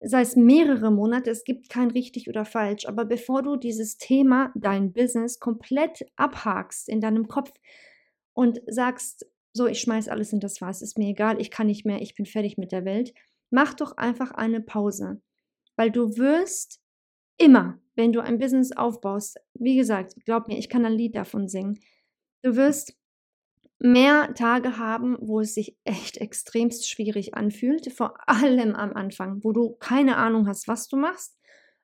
sei 0.00 0.20
es 0.20 0.36
mehrere 0.36 0.90
Monate. 0.90 1.30
Es 1.30 1.44
gibt 1.44 1.68
kein 1.68 1.90
richtig 1.90 2.28
oder 2.28 2.44
falsch. 2.44 2.86
Aber 2.86 3.04
bevor 3.04 3.42
du 3.42 3.56
dieses 3.56 3.96
Thema, 3.96 4.52
dein 4.54 4.92
Business, 4.92 5.40
komplett 5.40 6.04
abhakst 6.16 6.88
in 6.88 7.00
deinem 7.00 7.28
Kopf 7.28 7.52
und 8.34 8.60
sagst, 8.66 9.26
so, 9.52 9.66
ich 9.66 9.80
schmeiß 9.80 10.08
alles 10.08 10.32
in 10.32 10.40
das 10.40 10.60
Wasser, 10.60 10.84
ist 10.84 10.98
mir 10.98 11.08
egal, 11.08 11.40
ich 11.40 11.50
kann 11.50 11.66
nicht 11.66 11.84
mehr, 11.84 12.00
ich 12.00 12.14
bin 12.14 12.26
fertig 12.26 12.56
mit 12.56 12.72
der 12.72 12.84
Welt, 12.84 13.12
mach 13.52 13.74
doch 13.74 13.96
einfach 13.96 14.32
eine 14.32 14.60
Pause. 14.60 15.20
Weil 15.76 15.90
du 15.90 16.16
wirst 16.16 16.80
immer, 17.38 17.78
wenn 17.94 18.12
du 18.12 18.20
ein 18.20 18.38
Business 18.38 18.72
aufbaust, 18.72 19.38
wie 19.54 19.76
gesagt, 19.76 20.14
glaub 20.24 20.48
mir, 20.48 20.58
ich 20.58 20.68
kann 20.68 20.84
ein 20.84 20.94
Lied 20.94 21.14
davon 21.14 21.48
singen, 21.48 21.78
du 22.42 22.56
wirst 22.56 22.96
mehr 23.78 24.34
Tage 24.34 24.78
haben, 24.78 25.16
wo 25.20 25.40
es 25.40 25.54
sich 25.54 25.76
echt 25.84 26.16
extremst 26.18 26.88
schwierig 26.88 27.34
anfühlt, 27.34 27.92
vor 27.92 28.16
allem 28.26 28.74
am 28.74 28.92
Anfang, 28.92 29.42
wo 29.42 29.52
du 29.52 29.76
keine 29.80 30.16
Ahnung 30.16 30.46
hast, 30.46 30.68
was 30.68 30.88
du 30.88 30.96
machst, 30.96 31.36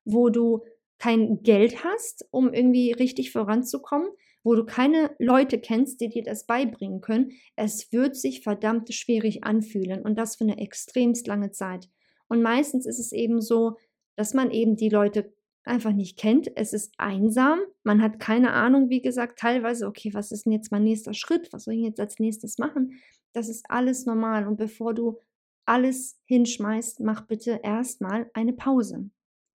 wo 0.04 0.30
du 0.30 0.64
kein 0.98 1.42
Geld 1.42 1.84
hast, 1.84 2.26
um 2.30 2.52
irgendwie 2.52 2.92
richtig 2.92 3.32
voranzukommen, 3.32 4.08
wo 4.48 4.54
du 4.54 4.64
keine 4.64 5.14
Leute 5.18 5.60
kennst, 5.60 6.00
die 6.00 6.08
dir 6.08 6.22
das 6.22 6.46
beibringen 6.46 7.02
können, 7.02 7.32
es 7.54 7.92
wird 7.92 8.16
sich 8.16 8.42
verdammt 8.42 8.90
schwierig 8.94 9.44
anfühlen 9.44 10.00
und 10.00 10.16
das 10.16 10.36
für 10.36 10.44
eine 10.44 10.56
extremst 10.56 11.26
lange 11.26 11.50
Zeit. 11.50 11.90
Und 12.28 12.40
meistens 12.40 12.86
ist 12.86 12.98
es 12.98 13.12
eben 13.12 13.42
so, 13.42 13.76
dass 14.16 14.32
man 14.32 14.50
eben 14.50 14.74
die 14.76 14.88
Leute 14.88 15.34
einfach 15.64 15.92
nicht 15.92 16.18
kennt. 16.18 16.50
Es 16.56 16.72
ist 16.72 16.94
einsam. 16.96 17.60
Man 17.82 18.00
hat 18.00 18.20
keine 18.20 18.54
Ahnung, 18.54 18.88
wie 18.88 19.02
gesagt, 19.02 19.38
teilweise, 19.38 19.86
okay, 19.86 20.14
was 20.14 20.32
ist 20.32 20.46
denn 20.46 20.54
jetzt 20.54 20.72
mein 20.72 20.84
nächster 20.84 21.12
Schritt? 21.12 21.52
Was 21.52 21.64
soll 21.64 21.74
ich 21.74 21.82
jetzt 21.82 22.00
als 22.00 22.18
nächstes 22.18 22.56
machen? 22.56 22.94
Das 23.34 23.50
ist 23.50 23.66
alles 23.68 24.06
normal. 24.06 24.48
Und 24.48 24.56
bevor 24.56 24.94
du 24.94 25.18
alles 25.66 26.18
hinschmeißt, 26.24 27.00
mach 27.00 27.26
bitte 27.26 27.60
erstmal 27.62 28.30
eine 28.32 28.54
Pause. 28.54 29.10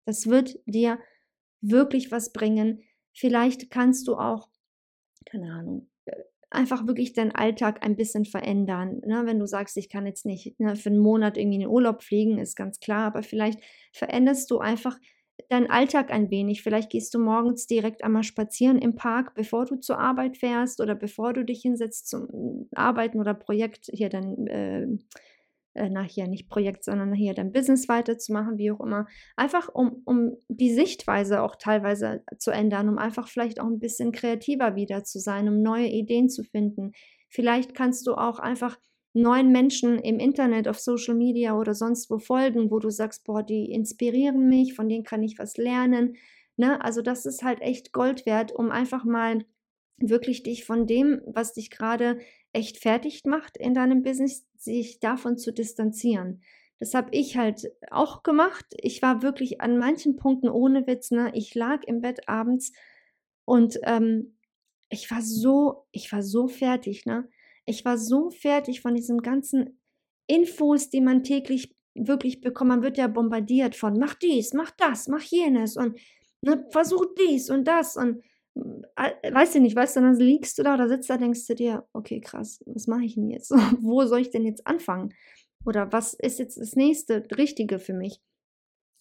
Das 0.06 0.27
wird 0.27 0.60
dir 0.65 0.99
wirklich 1.62 2.12
was 2.12 2.34
bringen. 2.34 2.82
Vielleicht 3.13 3.69
kannst 3.69 4.10
du 4.10 4.15
auch 4.15 4.51
keine 5.26 5.52
Ahnung, 5.52 5.90
einfach 6.50 6.86
wirklich 6.86 7.14
deinen 7.14 7.32
Alltag 7.32 7.84
ein 7.84 7.96
bisschen 7.96 8.26
verändern. 8.26 9.02
Ne? 9.06 9.24
Wenn 9.26 9.40
du 9.40 9.48
sagst, 9.48 9.78
ich 9.78 9.90
kann 9.90 10.06
jetzt 10.06 10.26
nicht 10.26 10.60
ne, 10.60 10.76
für 10.76 10.90
einen 10.90 11.00
Monat 11.00 11.38
irgendwie 11.38 11.56
in 11.56 11.62
den 11.62 11.70
Urlaub 11.70 12.04
fliegen, 12.04 12.38
ist 12.38 12.56
ganz 12.56 12.80
klar, 12.80 13.08
aber 13.08 13.24
vielleicht 13.24 13.60
veränderst 13.94 14.52
du 14.52 14.60
einfach 14.60 15.00
deinen 15.50 15.70
Alltag 15.70 16.12
ein 16.12 16.30
wenig. 16.30 16.62
Vielleicht 16.62 16.92
gehst 16.92 17.14
du 17.14 17.20
morgens 17.20 17.68
direkt 17.68 18.04
einmal 18.04 18.24
spazieren 18.24 18.78
im 18.80 18.96
Park, 18.96 19.34
bevor 19.34 19.66
du 19.66 19.78
zur 19.78 20.00
Arbeit 20.00 20.38
fährst 20.38 20.82
oder 20.82 20.94
bevor 20.94 21.34
du 21.34 21.44
dich 21.44 21.62
hinsetzt 21.62 22.10
zum 22.10 22.68
Arbeiten 22.76 23.20
oder 23.20 23.34
Projekt 23.34 23.90
hier 23.92 24.10
dann 24.10 24.48
äh, 24.48 24.88
äh, 25.74 25.90
nachher 25.90 26.28
nicht 26.28 26.50
Projekt, 26.50 26.84
sondern 26.84 27.12
nachher 27.12 27.34
dein 27.34 27.52
Business 27.52 27.88
weiterzumachen, 27.88 28.58
wie 28.58 28.72
auch 28.72 28.82
immer. 28.82 29.08
Einfach 29.36 29.70
um, 29.74 30.02
um 30.06 30.38
die 30.50 30.74
Sichtweise 30.74 31.42
auch 31.42 31.56
teilweise 31.56 32.24
zu 32.38 32.52
ändern, 32.52 32.90
um 32.90 32.98
einfach 32.98 33.28
vielleicht 33.28 33.60
auch 33.60 33.68
ein 33.68 33.80
bisschen 33.80 34.12
kreativer 34.12 34.76
wieder 34.76 35.04
zu 35.04 35.20
sein, 35.20 35.48
um 35.48 35.62
neue 35.62 35.88
Ideen 35.88 36.30
zu 36.30 36.44
finden. 36.44 36.92
Vielleicht 37.30 37.74
kannst 37.74 38.06
du 38.08 38.16
auch 38.16 38.40
einfach 38.40 38.78
neuen 39.14 39.52
Menschen 39.52 40.00
im 40.00 40.20
Internet, 40.20 40.68
auf 40.68 40.80
Social 40.80 41.16
Media 41.16 41.58
oder 41.58 41.74
sonst 41.74 42.10
wo 42.10 42.18
folgen, 42.18 42.72
wo 42.72 42.80
du 42.80 42.90
sagst, 42.90 43.24
boah, 43.26 43.44
die 43.44 43.72
inspirieren 43.72 44.48
mich, 44.48 44.74
von 44.74 44.88
denen 44.88 45.04
kann 45.04 45.24
ich 45.24 45.38
was 45.38 45.58
lernen. 45.58 46.16
Ne? 46.58 46.82
Also 46.84 47.02
das 47.02 47.26
ist 47.26 47.44
halt 47.44 47.62
echt 47.62 47.94
Gold 47.94 48.26
wert, 48.26 48.52
um 48.52 48.72
einfach 48.72 49.04
mal 49.04 49.46
wirklich 49.98 50.44
dich 50.44 50.66
von 50.66 50.88
dem, 50.88 51.22
was 51.26 51.54
dich 51.54 51.70
gerade 51.70 52.20
echt 52.54 52.80
fertig 52.80 53.24
macht 53.26 53.58
in 53.58 53.74
deinem 53.74 54.02
Business, 54.02 54.48
sich 54.63 55.00
davon 55.00 55.38
zu 55.38 55.52
distanzieren. 55.52 56.41
Das 56.80 56.93
habe 56.93 57.10
ich 57.12 57.38
halt 57.38 57.71
auch 57.89 58.24
gemacht. 58.24 58.65
Ich 58.78 59.02
war 59.02 59.21
wirklich 59.21 59.62
an 59.62 59.78
manchen 59.78 60.15
Punkten 60.15 60.50
ohne 60.50 60.88
Witz, 60.88 61.12
ne? 61.12 61.32
Ich 61.34 61.54
lag 61.56 61.84
im 61.86 62.02
Bett 62.02 62.28
abends 62.28 62.71
und 63.45 63.80
ähm, 63.84 64.38
ich 64.89 65.10
war 65.12 65.21
so, 65.21 65.86
ich 65.91 66.12
war 66.12 66.24
so 66.24 66.47
fertig, 66.47 67.06
ne? 67.06 67.30
Ich 67.65 67.86
war 67.86 67.97
so 67.97 68.30
fertig 68.30 68.82
von 68.82 68.95
diesen 68.95 69.21
ganzen 69.21 69.80
Infos, 70.28 70.89
die 70.89 71.02
man 71.02 71.24
täglich 71.24 71.76
wirklich 71.93 72.41
bekommt. 72.41 72.69
Man 72.69 72.84
wird 72.84 72.97
ja 72.97 73.08
bombardiert 73.08 73.76
von 73.76 73.97
mach 74.00 74.15
dies, 74.15 74.54
mach 74.54 74.71
das, 74.71 75.08
mach 75.08 75.21
jenes 75.21 75.78
und 75.78 76.00
ne, 76.41 76.65
versuch 76.69 77.06
dies 77.17 77.50
und 77.50 77.65
das 77.65 77.97
und 77.97 78.24
weißt 78.56 79.56
du 79.56 79.60
nicht, 79.62 79.76
weißt 79.76 79.96
du, 79.96 80.02
dann 80.02 80.16
liegst 80.16 80.58
du 80.58 80.64
da 80.64 80.74
oder 80.74 80.90
sitzt 80.90 81.10
da, 81.10 81.18
denkst 81.18 81.48
du 81.48 81.56
dir, 81.56 81.88
okay, 81.94 82.20
krass, 82.20 82.62
was 82.66 82.88
mache 82.88 83.06
ich 83.06 83.16
denn 83.16 83.30
jetzt? 83.30 83.52
Wo 83.82 84.06
soll 84.06 84.22
ich 84.22 84.30
denn 84.30 84.46
jetzt 84.46 84.68
anfangen? 84.68 85.14
Oder 85.66 85.92
was 85.92 86.14
ist 86.14 86.40
jetzt 86.40 86.58
das 86.58 86.76
nächste 86.76 87.24
Richtige 87.38 87.80
für 87.80 87.94
mich? 87.94 88.20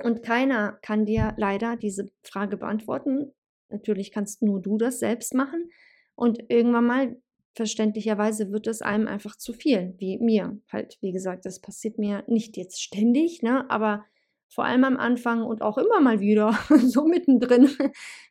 Und 0.03 0.23
keiner 0.23 0.79
kann 0.83 1.05
dir 1.05 1.35
leider 1.37 1.77
diese 1.77 2.11
Frage 2.23 2.57
beantworten. 2.57 3.33
Natürlich 3.69 4.13
kannst 4.13 4.43
nur 4.43 4.61
du 4.61 4.79
das 4.79 4.99
selbst 4.99 5.35
machen. 5.35 5.71
Und 6.15 6.45
irgendwann 6.49 6.87
mal, 6.87 7.17
verständlicherweise, 7.55 8.53
wird 8.53 8.67
es 8.67 8.83
einem 8.83 9.09
einfach 9.09 9.37
zu 9.37 9.53
viel, 9.53 9.95
wie 9.99 10.19
mir. 10.19 10.59
Halt, 10.71 10.99
wie 11.01 11.13
gesagt, 11.13 11.45
das 11.45 11.61
passiert 11.61 11.99
mir 11.99 12.25
nicht 12.27 12.57
jetzt 12.57 12.83
ständig, 12.83 13.43
ne? 13.43 13.69
aber 13.71 14.05
vor 14.51 14.65
allem 14.65 14.85
am 14.85 14.97
Anfang 14.97 15.43
und 15.45 15.63
auch 15.63 15.79
immer 15.79 16.01
mal 16.01 16.21
wieder, 16.21 16.59
so 16.85 17.07
mittendrin, 17.07 17.71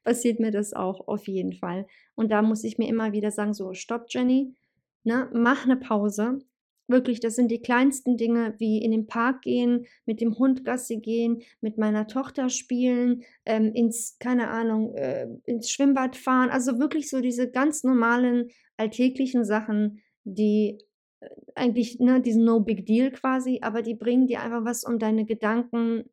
passiert 0.03 0.39
mir 0.39 0.51
das 0.51 0.73
auch 0.73 1.07
auf 1.07 1.27
jeden 1.27 1.53
Fall. 1.53 1.87
Und 2.15 2.31
da 2.31 2.41
muss 2.41 2.63
ich 2.63 2.77
mir 2.77 2.89
immer 2.89 3.13
wieder 3.13 3.31
sagen, 3.31 3.53
so, 3.53 3.73
stopp, 3.73 4.05
Jenny, 4.09 4.53
ne, 5.03 5.29
mach 5.33 5.65
eine 5.65 5.77
Pause. 5.77 6.39
Wirklich, 6.87 7.19
das 7.19 7.35
sind 7.35 7.51
die 7.51 7.61
kleinsten 7.61 8.17
Dinge, 8.17 8.55
wie 8.57 8.83
in 8.83 8.91
den 8.91 9.05
Park 9.07 9.43
gehen, 9.43 9.85
mit 10.05 10.21
dem 10.21 10.37
Hund 10.37 10.65
Gassi 10.65 10.97
gehen, 10.97 11.43
mit 11.61 11.77
meiner 11.77 12.07
Tochter 12.07 12.49
spielen, 12.49 13.23
ähm, 13.45 13.71
ins, 13.73 14.17
keine 14.19 14.49
Ahnung, 14.49 14.95
äh, 14.95 15.27
ins 15.45 15.69
Schwimmbad 15.69 16.15
fahren. 16.15 16.49
Also 16.49 16.79
wirklich 16.79 17.09
so 17.09 17.21
diese 17.21 17.49
ganz 17.49 17.83
normalen, 17.83 18.49
alltäglichen 18.75 19.45
Sachen, 19.45 20.01
die 20.23 20.79
eigentlich 21.55 21.99
ne, 21.99 22.21
diesen 22.21 22.45
No 22.45 22.61
Big 22.61 22.85
Deal 22.85 23.11
quasi, 23.11 23.59
aber 23.61 23.81
die 23.81 23.95
bringen 23.95 24.27
dir 24.27 24.41
einfach 24.41 24.63
was, 24.65 24.83
um 24.83 24.99
deine 24.99 25.25
Gedanken 25.25 26.05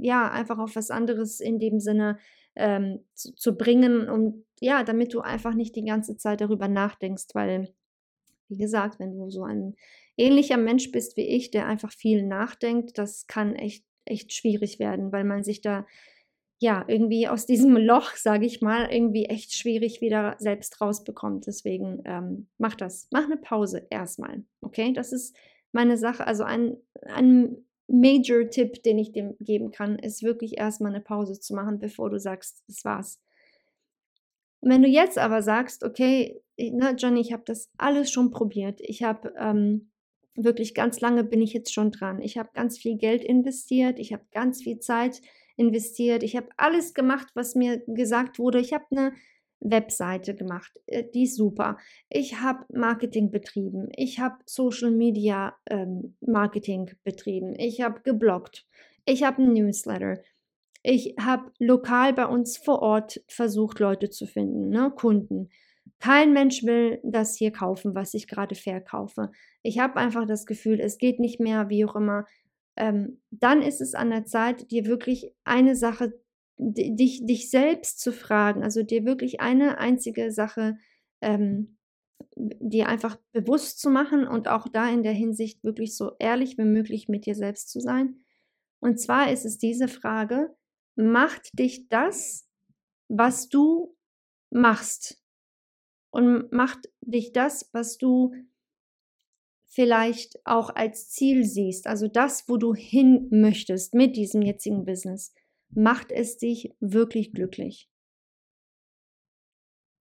ja, 0.00 0.30
einfach 0.30 0.58
auf 0.58 0.76
was 0.76 0.90
anderes 0.90 1.40
in 1.40 1.58
dem 1.58 1.80
Sinne 1.80 2.18
ähm, 2.56 3.00
zu, 3.14 3.34
zu 3.34 3.56
bringen 3.56 4.08
und 4.08 4.44
ja, 4.60 4.84
damit 4.84 5.12
du 5.14 5.20
einfach 5.20 5.54
nicht 5.54 5.74
die 5.76 5.84
ganze 5.84 6.16
Zeit 6.16 6.40
darüber 6.40 6.68
nachdenkst, 6.68 7.34
weil, 7.34 7.74
wie 8.48 8.56
gesagt, 8.56 8.98
wenn 9.00 9.12
du 9.12 9.30
so 9.30 9.42
ein 9.42 9.74
ähnlicher 10.16 10.56
Mensch 10.56 10.92
bist 10.92 11.16
wie 11.16 11.26
ich, 11.26 11.50
der 11.50 11.66
einfach 11.66 11.92
viel 11.92 12.24
nachdenkt, 12.24 12.98
das 12.98 13.26
kann 13.26 13.56
echt, 13.56 13.84
echt 14.04 14.32
schwierig 14.32 14.78
werden, 14.78 15.12
weil 15.12 15.24
man 15.24 15.42
sich 15.42 15.60
da 15.60 15.86
ja 16.64 16.84
irgendwie 16.88 17.28
aus 17.28 17.46
diesem 17.46 17.76
Loch, 17.76 18.16
sage 18.16 18.46
ich 18.46 18.60
mal, 18.60 18.90
irgendwie 18.90 19.26
echt 19.26 19.54
schwierig 19.54 20.00
wieder 20.00 20.34
selbst 20.38 20.80
rausbekommt. 20.80 21.46
Deswegen 21.46 22.02
ähm, 22.04 22.48
mach 22.58 22.74
das. 22.74 23.06
Mach 23.12 23.24
eine 23.24 23.36
Pause 23.36 23.86
erstmal. 23.90 24.42
Okay, 24.60 24.92
das 24.92 25.12
ist 25.12 25.36
meine 25.72 25.96
Sache. 25.96 26.26
Also 26.26 26.42
ein, 26.42 26.76
ein 27.02 27.56
Major-Tipp, 27.86 28.82
den 28.82 28.98
ich 28.98 29.12
dir 29.12 29.36
geben 29.40 29.70
kann, 29.70 29.98
ist 29.98 30.22
wirklich 30.22 30.58
erstmal 30.58 30.92
eine 30.92 31.02
Pause 31.02 31.38
zu 31.38 31.54
machen, 31.54 31.78
bevor 31.78 32.10
du 32.10 32.18
sagst, 32.18 32.64
das 32.66 32.84
war's. 32.84 33.20
Wenn 34.60 34.82
du 34.82 34.88
jetzt 34.88 35.18
aber 35.18 35.42
sagst, 35.42 35.84
okay, 35.84 36.40
na, 36.56 36.92
Johnny, 36.92 37.20
ich 37.20 37.32
habe 37.32 37.42
das 37.44 37.70
alles 37.76 38.10
schon 38.10 38.30
probiert. 38.30 38.80
Ich 38.80 39.02
habe 39.02 39.34
ähm, 39.38 39.90
wirklich 40.34 40.74
ganz 40.74 41.00
lange 41.00 41.24
bin 41.24 41.42
ich 41.42 41.52
jetzt 41.52 41.74
schon 41.74 41.90
dran. 41.90 42.22
Ich 42.22 42.38
habe 42.38 42.48
ganz 42.54 42.78
viel 42.78 42.96
Geld 42.96 43.22
investiert. 43.22 43.98
Ich 43.98 44.14
habe 44.14 44.24
ganz 44.32 44.62
viel 44.62 44.78
Zeit 44.78 45.16
investiert. 45.16 45.43
Ich 45.56 46.36
habe 46.36 46.48
alles 46.56 46.94
gemacht, 46.94 47.28
was 47.34 47.54
mir 47.54 47.82
gesagt 47.86 48.38
wurde. 48.38 48.60
Ich 48.60 48.72
habe 48.72 48.84
eine 48.90 49.12
Webseite 49.64 50.34
gemacht, 50.34 50.72
äh, 50.86 51.04
die 51.12 51.24
ist 51.24 51.36
super. 51.36 51.78
Ich 52.08 52.40
habe 52.40 52.64
Marketing 52.72 53.30
betrieben. 53.30 53.88
Ich 53.96 54.20
habe 54.20 54.36
Social 54.46 54.90
Media 54.90 55.56
ähm, 55.68 56.16
Marketing 56.20 56.90
betrieben. 57.02 57.54
Ich 57.58 57.80
habe 57.80 58.00
gebloggt. 58.02 58.66
Ich 59.06 59.22
habe 59.22 59.42
ein 59.42 59.52
Newsletter. 59.52 60.20
Ich 60.82 61.14
habe 61.18 61.50
lokal 61.58 62.12
bei 62.12 62.26
uns 62.26 62.58
vor 62.58 62.82
Ort 62.82 63.22
versucht, 63.26 63.80
Leute 63.80 64.10
zu 64.10 64.26
finden, 64.26 64.68
ne? 64.68 64.92
Kunden. 64.94 65.48
Kein 65.98 66.34
Mensch 66.34 66.64
will 66.64 67.00
das 67.02 67.36
hier 67.36 67.50
kaufen, 67.50 67.94
was 67.94 68.12
ich 68.12 68.28
gerade 68.28 68.54
verkaufe. 68.54 69.30
Ich 69.62 69.78
habe 69.78 69.96
einfach 69.96 70.26
das 70.26 70.44
Gefühl, 70.44 70.80
es 70.80 70.98
geht 70.98 71.20
nicht 71.20 71.40
mehr, 71.40 71.70
wie 71.70 71.86
auch 71.86 71.96
immer. 71.96 72.26
Ähm, 72.76 73.20
dann 73.30 73.62
ist 73.62 73.80
es 73.80 73.94
an 73.94 74.10
der 74.10 74.24
Zeit, 74.24 74.70
dir 74.70 74.86
wirklich 74.86 75.32
eine 75.44 75.76
Sache 75.76 76.12
dich, 76.58 77.26
dich 77.26 77.50
selbst 77.50 78.00
zu 78.00 78.12
fragen, 78.12 78.62
also 78.62 78.82
dir 78.82 79.04
wirklich 79.04 79.40
eine 79.40 79.78
einzige 79.78 80.30
Sache, 80.30 80.78
ähm, 81.20 81.78
dir 82.36 82.88
einfach 82.88 83.16
bewusst 83.32 83.80
zu 83.80 83.90
machen 83.90 84.26
und 84.26 84.48
auch 84.48 84.68
da 84.68 84.88
in 84.88 85.02
der 85.02 85.12
Hinsicht 85.12 85.62
wirklich 85.64 85.96
so 85.96 86.12
ehrlich 86.18 86.58
wie 86.58 86.64
möglich 86.64 87.08
mit 87.08 87.26
dir 87.26 87.34
selbst 87.34 87.70
zu 87.70 87.80
sein. 87.80 88.24
Und 88.80 89.00
zwar 89.00 89.32
ist 89.32 89.44
es 89.44 89.58
diese 89.58 89.88
Frage, 89.88 90.54
macht 90.96 91.58
dich 91.58 91.88
das, 91.88 92.48
was 93.08 93.48
du 93.48 93.96
machst? 94.50 95.20
Und 96.10 96.52
macht 96.52 96.88
dich 97.00 97.32
das, 97.32 97.70
was 97.72 97.98
du 97.98 98.34
vielleicht 99.74 100.38
auch 100.46 100.70
als 100.74 101.10
Ziel 101.10 101.44
siehst, 101.44 101.86
also 101.86 102.06
das, 102.06 102.48
wo 102.48 102.56
du 102.56 102.74
hin 102.74 103.28
möchtest 103.30 103.92
mit 103.92 104.16
diesem 104.16 104.40
jetzigen 104.42 104.84
Business, 104.84 105.34
macht 105.70 106.12
es 106.12 106.36
dich 106.36 106.72
wirklich 106.78 107.32
glücklich? 107.32 107.88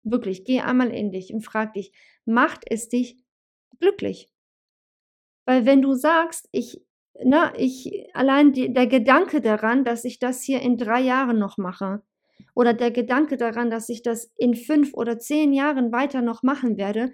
Wirklich, 0.04 0.46
geh 0.46 0.60
einmal 0.60 0.92
in 0.92 1.12
dich 1.12 1.34
und 1.34 1.42
frag 1.42 1.74
dich, 1.74 1.92
macht 2.26 2.66
es 2.70 2.88
dich 2.90 3.18
glücklich? 3.80 4.30
Weil 5.46 5.66
wenn 5.66 5.82
du 5.82 5.94
sagst, 5.94 6.48
ich, 6.52 6.82
na, 7.24 7.54
ich, 7.58 8.08
allein 8.14 8.54
die, 8.54 8.72
der 8.72 8.88
Gedanke 8.88 9.42
daran, 9.42 9.84
dass 9.84 10.06
ich 10.06 10.20
das 10.20 10.44
hier 10.44 10.62
in 10.62 10.78
drei 10.78 11.02
Jahren 11.02 11.40
noch 11.40 11.58
mache, 11.58 12.04
oder 12.56 12.74
der 12.74 12.92
Gedanke 12.92 13.38
daran, 13.38 13.72
dass 13.72 13.90
ich 13.90 14.04
das 14.04 14.32
in 14.38 14.54
fünf 14.54 14.94
oder 14.94 15.18
zehn 15.18 15.54
Jahren 15.54 15.92
weiter 15.92 16.22
noch 16.22 16.44
machen 16.44 16.78
werde, 16.78 17.12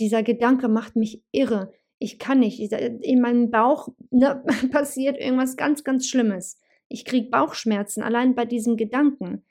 dieser 0.00 0.24
Gedanke 0.24 0.68
macht 0.68 0.96
mich 0.96 1.22
irre. 1.30 1.72
Ich 2.02 2.18
kann 2.18 2.40
nicht. 2.40 2.60
In 2.60 3.20
meinem 3.20 3.50
Bauch 3.50 3.88
ne, 4.10 4.44
passiert 4.70 5.18
irgendwas 5.18 5.56
ganz, 5.56 5.84
ganz 5.84 6.08
Schlimmes 6.08 6.58
ich 6.92 7.04
kriege 7.04 7.30
Bauchschmerzen 7.30 8.02
allein 8.02 8.34
bei 8.34 8.44
diesem 8.44 8.76
Gedanken, 8.76 9.44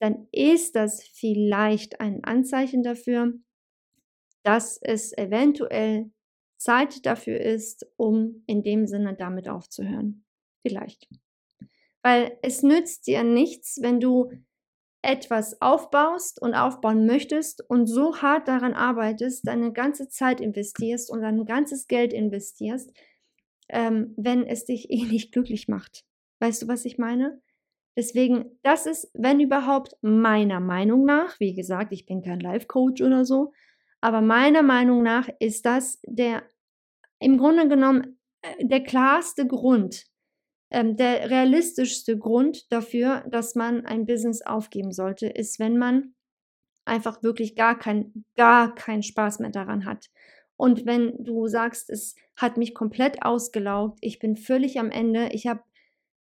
dann 0.00 0.26
ist 0.32 0.74
das 0.74 1.02
vielleicht 1.04 2.00
ein 2.00 2.24
Anzeichen 2.24 2.82
dafür, 2.82 3.34
dass 4.42 4.78
es 4.80 5.16
eventuell 5.16 6.10
Zeit 6.56 7.06
dafür 7.06 7.38
ist, 7.40 7.86
um 7.96 8.42
in 8.46 8.62
dem 8.62 8.86
Sinne 8.86 9.14
damit 9.14 9.48
aufzuhören. 9.48 10.24
Vielleicht. 10.62 11.08
Weil 12.02 12.38
es 12.42 12.62
nützt 12.62 13.06
dir 13.06 13.22
nichts, 13.22 13.78
wenn 13.80 14.00
du 14.00 14.32
etwas 15.02 15.60
aufbaust 15.60 16.40
und 16.40 16.54
aufbauen 16.54 17.06
möchtest 17.06 17.68
und 17.68 17.86
so 17.86 18.22
hart 18.22 18.46
daran 18.46 18.74
arbeitest, 18.74 19.46
deine 19.46 19.72
ganze 19.72 20.08
Zeit 20.08 20.40
investierst 20.40 21.10
und 21.10 21.22
dein 21.22 21.44
ganzes 21.44 21.88
Geld 21.88 22.12
investierst, 22.12 22.92
ähm, 23.68 24.14
wenn 24.16 24.46
es 24.46 24.64
dich 24.64 24.90
eh 24.90 25.04
nicht 25.04 25.32
glücklich 25.32 25.68
macht. 25.68 26.04
Weißt 26.40 26.62
du, 26.62 26.68
was 26.68 26.84
ich 26.84 26.98
meine? 26.98 27.40
Deswegen, 27.96 28.58
das 28.62 28.86
ist, 28.86 29.10
wenn 29.12 29.40
überhaupt, 29.40 29.96
meiner 30.00 30.60
Meinung 30.60 31.04
nach, 31.04 31.38
wie 31.40 31.54
gesagt, 31.54 31.92
ich 31.92 32.06
bin 32.06 32.22
kein 32.22 32.40
Life-Coach 32.40 33.02
oder 33.02 33.24
so, 33.24 33.52
aber 34.00 34.20
meiner 34.20 34.62
Meinung 34.62 35.02
nach 35.02 35.28
ist 35.40 35.66
das 35.66 36.00
der 36.06 36.42
im 37.18 37.38
Grunde 37.38 37.68
genommen 37.68 38.18
äh, 38.42 38.66
der 38.66 38.82
klarste 38.82 39.46
Grund, 39.46 40.06
ähm, 40.72 40.96
der 40.96 41.30
realistischste 41.30 42.18
Grund 42.18 42.72
dafür, 42.72 43.24
dass 43.30 43.54
man 43.54 43.86
ein 43.86 44.06
Business 44.06 44.42
aufgeben 44.42 44.92
sollte, 44.92 45.26
ist, 45.28 45.58
wenn 45.58 45.78
man 45.78 46.14
einfach 46.84 47.22
wirklich 47.22 47.54
gar 47.54 47.78
kein, 47.78 48.24
gar 48.36 48.74
keinen 48.74 49.02
Spaß 49.02 49.38
mehr 49.38 49.50
daran 49.50 49.84
hat. 49.84 50.10
Und 50.56 50.86
wenn 50.86 51.22
du 51.22 51.46
sagst, 51.46 51.90
es 51.90 52.14
hat 52.36 52.56
mich 52.56 52.74
komplett 52.74 53.22
ausgelaugt, 53.22 53.98
ich 54.00 54.18
bin 54.18 54.36
völlig 54.36 54.78
am 54.78 54.90
Ende, 54.90 55.28
ich 55.32 55.46
habe 55.46 55.60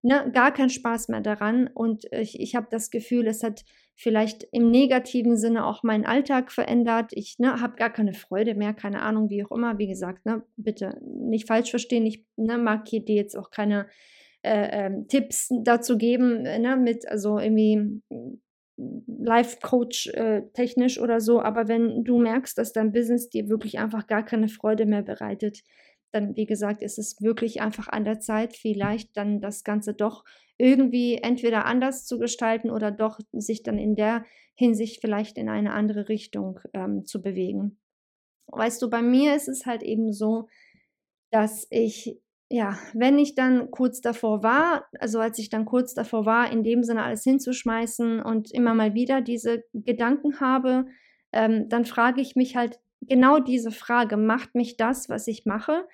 ne, 0.02 0.30
gar 0.34 0.54
keinen 0.54 0.70
Spaß 0.70 1.10
mehr 1.10 1.22
daran 1.22 1.68
und 1.68 2.06
ich, 2.12 2.40
ich 2.40 2.56
habe 2.56 2.68
das 2.70 2.92
Gefühl, 2.92 3.28
es 3.28 3.44
hat 3.44 3.64
vielleicht 3.96 4.48
im 4.52 4.72
negativen 4.72 5.38
Sinne 5.38 5.66
auch 5.66 5.84
meinen 5.84 6.06
Alltag 6.06 6.52
verändert. 6.52 7.12
Ich 7.14 7.38
ne, 7.40 7.62
habe 7.62 7.76
gar 7.76 7.92
keine 7.92 8.14
Freude 8.14 8.56
mehr, 8.56 8.74
keine 8.74 9.02
Ahnung, 9.02 9.30
wie 9.30 9.44
auch 9.46 9.52
immer. 9.52 9.78
Wie 9.78 9.88
gesagt, 9.88 10.26
ne, 10.26 10.44
bitte 10.58 11.00
nicht 11.04 11.48
falsch 11.48 11.70
verstehen. 11.70 12.06
Ich 12.06 12.26
ne, 12.36 12.58
mag 12.58 12.88
hier 12.88 13.06
dir 13.06 13.16
jetzt 13.16 13.38
auch 13.38 13.52
keine 13.52 13.88
äh, 14.44 14.88
äh, 14.88 15.06
Tipps 15.08 15.50
dazu 15.64 15.98
geben, 15.98 16.44
ne, 16.44 16.78
mit 16.78 17.08
also 17.08 17.40
irgendwie 17.40 18.02
Life-Coach 18.78 20.08
äh, 20.08 20.42
technisch 20.54 21.00
oder 21.00 21.22
so. 21.22 21.42
Aber 21.42 21.68
wenn 21.68 22.04
du 22.04 22.20
merkst, 22.20 22.58
dass 22.58 22.74
dein 22.74 22.92
Business 22.92 23.30
dir 23.30 23.50
wirklich 23.50 23.80
einfach 23.80 24.08
gar 24.08 24.24
keine 24.24 24.48
Freude 24.48 24.86
mehr 24.86 25.04
bereitet, 25.04 25.64
dann, 26.12 26.36
wie 26.36 26.46
gesagt, 26.46 26.82
ist 26.82 26.98
es 26.98 27.22
wirklich 27.22 27.62
einfach 27.62 27.88
an 27.88 28.04
der 28.04 28.20
Zeit, 28.20 28.56
vielleicht 28.56 29.16
dann 29.16 29.40
das 29.40 29.64
Ganze 29.64 29.94
doch 29.94 30.24
irgendwie 30.58 31.16
entweder 31.16 31.66
anders 31.66 32.06
zu 32.06 32.20
gestalten 32.20 32.70
oder 32.70 32.92
doch 32.92 33.20
sich 33.32 33.64
dann 33.64 33.78
in 33.78 33.96
der 33.96 34.26
Hinsicht 34.56 35.02
vielleicht 35.02 35.38
in 35.38 35.50
eine 35.50 35.74
andere 35.74 36.10
Richtung 36.10 36.60
ähm, 36.74 37.06
zu 37.06 37.22
bewegen. 37.22 37.80
Weißt 38.48 38.82
du, 38.82 38.90
bei 38.90 39.02
mir 39.02 39.36
ist 39.36 39.48
es 39.48 39.66
halt 39.66 39.82
eben 39.82 40.12
so, 40.12 40.48
dass 41.32 41.66
ich, 41.70 42.20
ja, 42.52 42.78
wenn 42.94 43.18
ich 43.18 43.34
dann 43.34 43.72
kurz 43.72 44.02
davor 44.02 44.44
war, 44.44 44.86
also 45.00 45.20
als 45.20 45.40
ich 45.40 45.50
dann 45.50 45.64
kurz 45.64 45.94
davor 45.94 46.26
war, 46.26 46.52
in 46.52 46.64
dem 46.64 46.84
Sinne 46.84 47.04
alles 47.04 47.24
hinzuschmeißen 47.24 48.22
und 48.22 48.52
immer 48.52 48.74
mal 48.74 48.94
wieder 48.94 49.22
diese 49.22 49.64
Gedanken 49.74 50.42
habe, 50.42 50.86
ähm, 51.32 51.70
dann 51.70 51.86
frage 51.86 52.20
ich 52.20 52.36
mich 52.36 52.58
halt 52.58 52.82
genau 53.00 53.40
diese 53.40 53.72
Frage, 53.72 54.18
macht 54.18 54.54
mich 54.54 54.76
das, 54.76 55.08
was 55.08 55.28
ich 55.28 55.46
mache, 55.46 55.88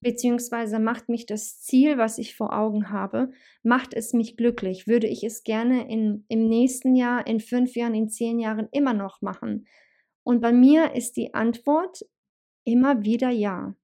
beziehungsweise 0.00 0.78
macht 0.78 1.08
mich 1.08 1.26
das 1.26 1.60
Ziel, 1.60 1.98
was 1.98 2.18
ich 2.18 2.36
vor 2.36 2.56
Augen 2.56 2.90
habe, 2.90 3.32
macht 3.64 3.92
es 3.92 4.12
mich 4.12 4.36
glücklich? 4.36 4.86
Würde 4.86 5.08
ich 5.08 5.24
es 5.24 5.42
gerne 5.42 5.90
in, 5.90 6.24
im 6.28 6.48
nächsten 6.48 6.94
Jahr, 6.94 7.26
in 7.26 7.40
fünf 7.40 7.74
Jahren, 7.74 7.94
in 7.94 8.08
zehn 8.08 8.38
Jahren 8.38 8.68
immer 8.70 8.94
noch 8.94 9.20
machen? 9.20 9.66
Und 10.22 10.40
bei 10.40 10.52
mir 10.52 10.94
ist 10.94 11.16
die 11.16 11.34
Antwort 11.34 12.04
immer 12.62 13.02
wieder 13.02 13.30
ja. 13.30 13.74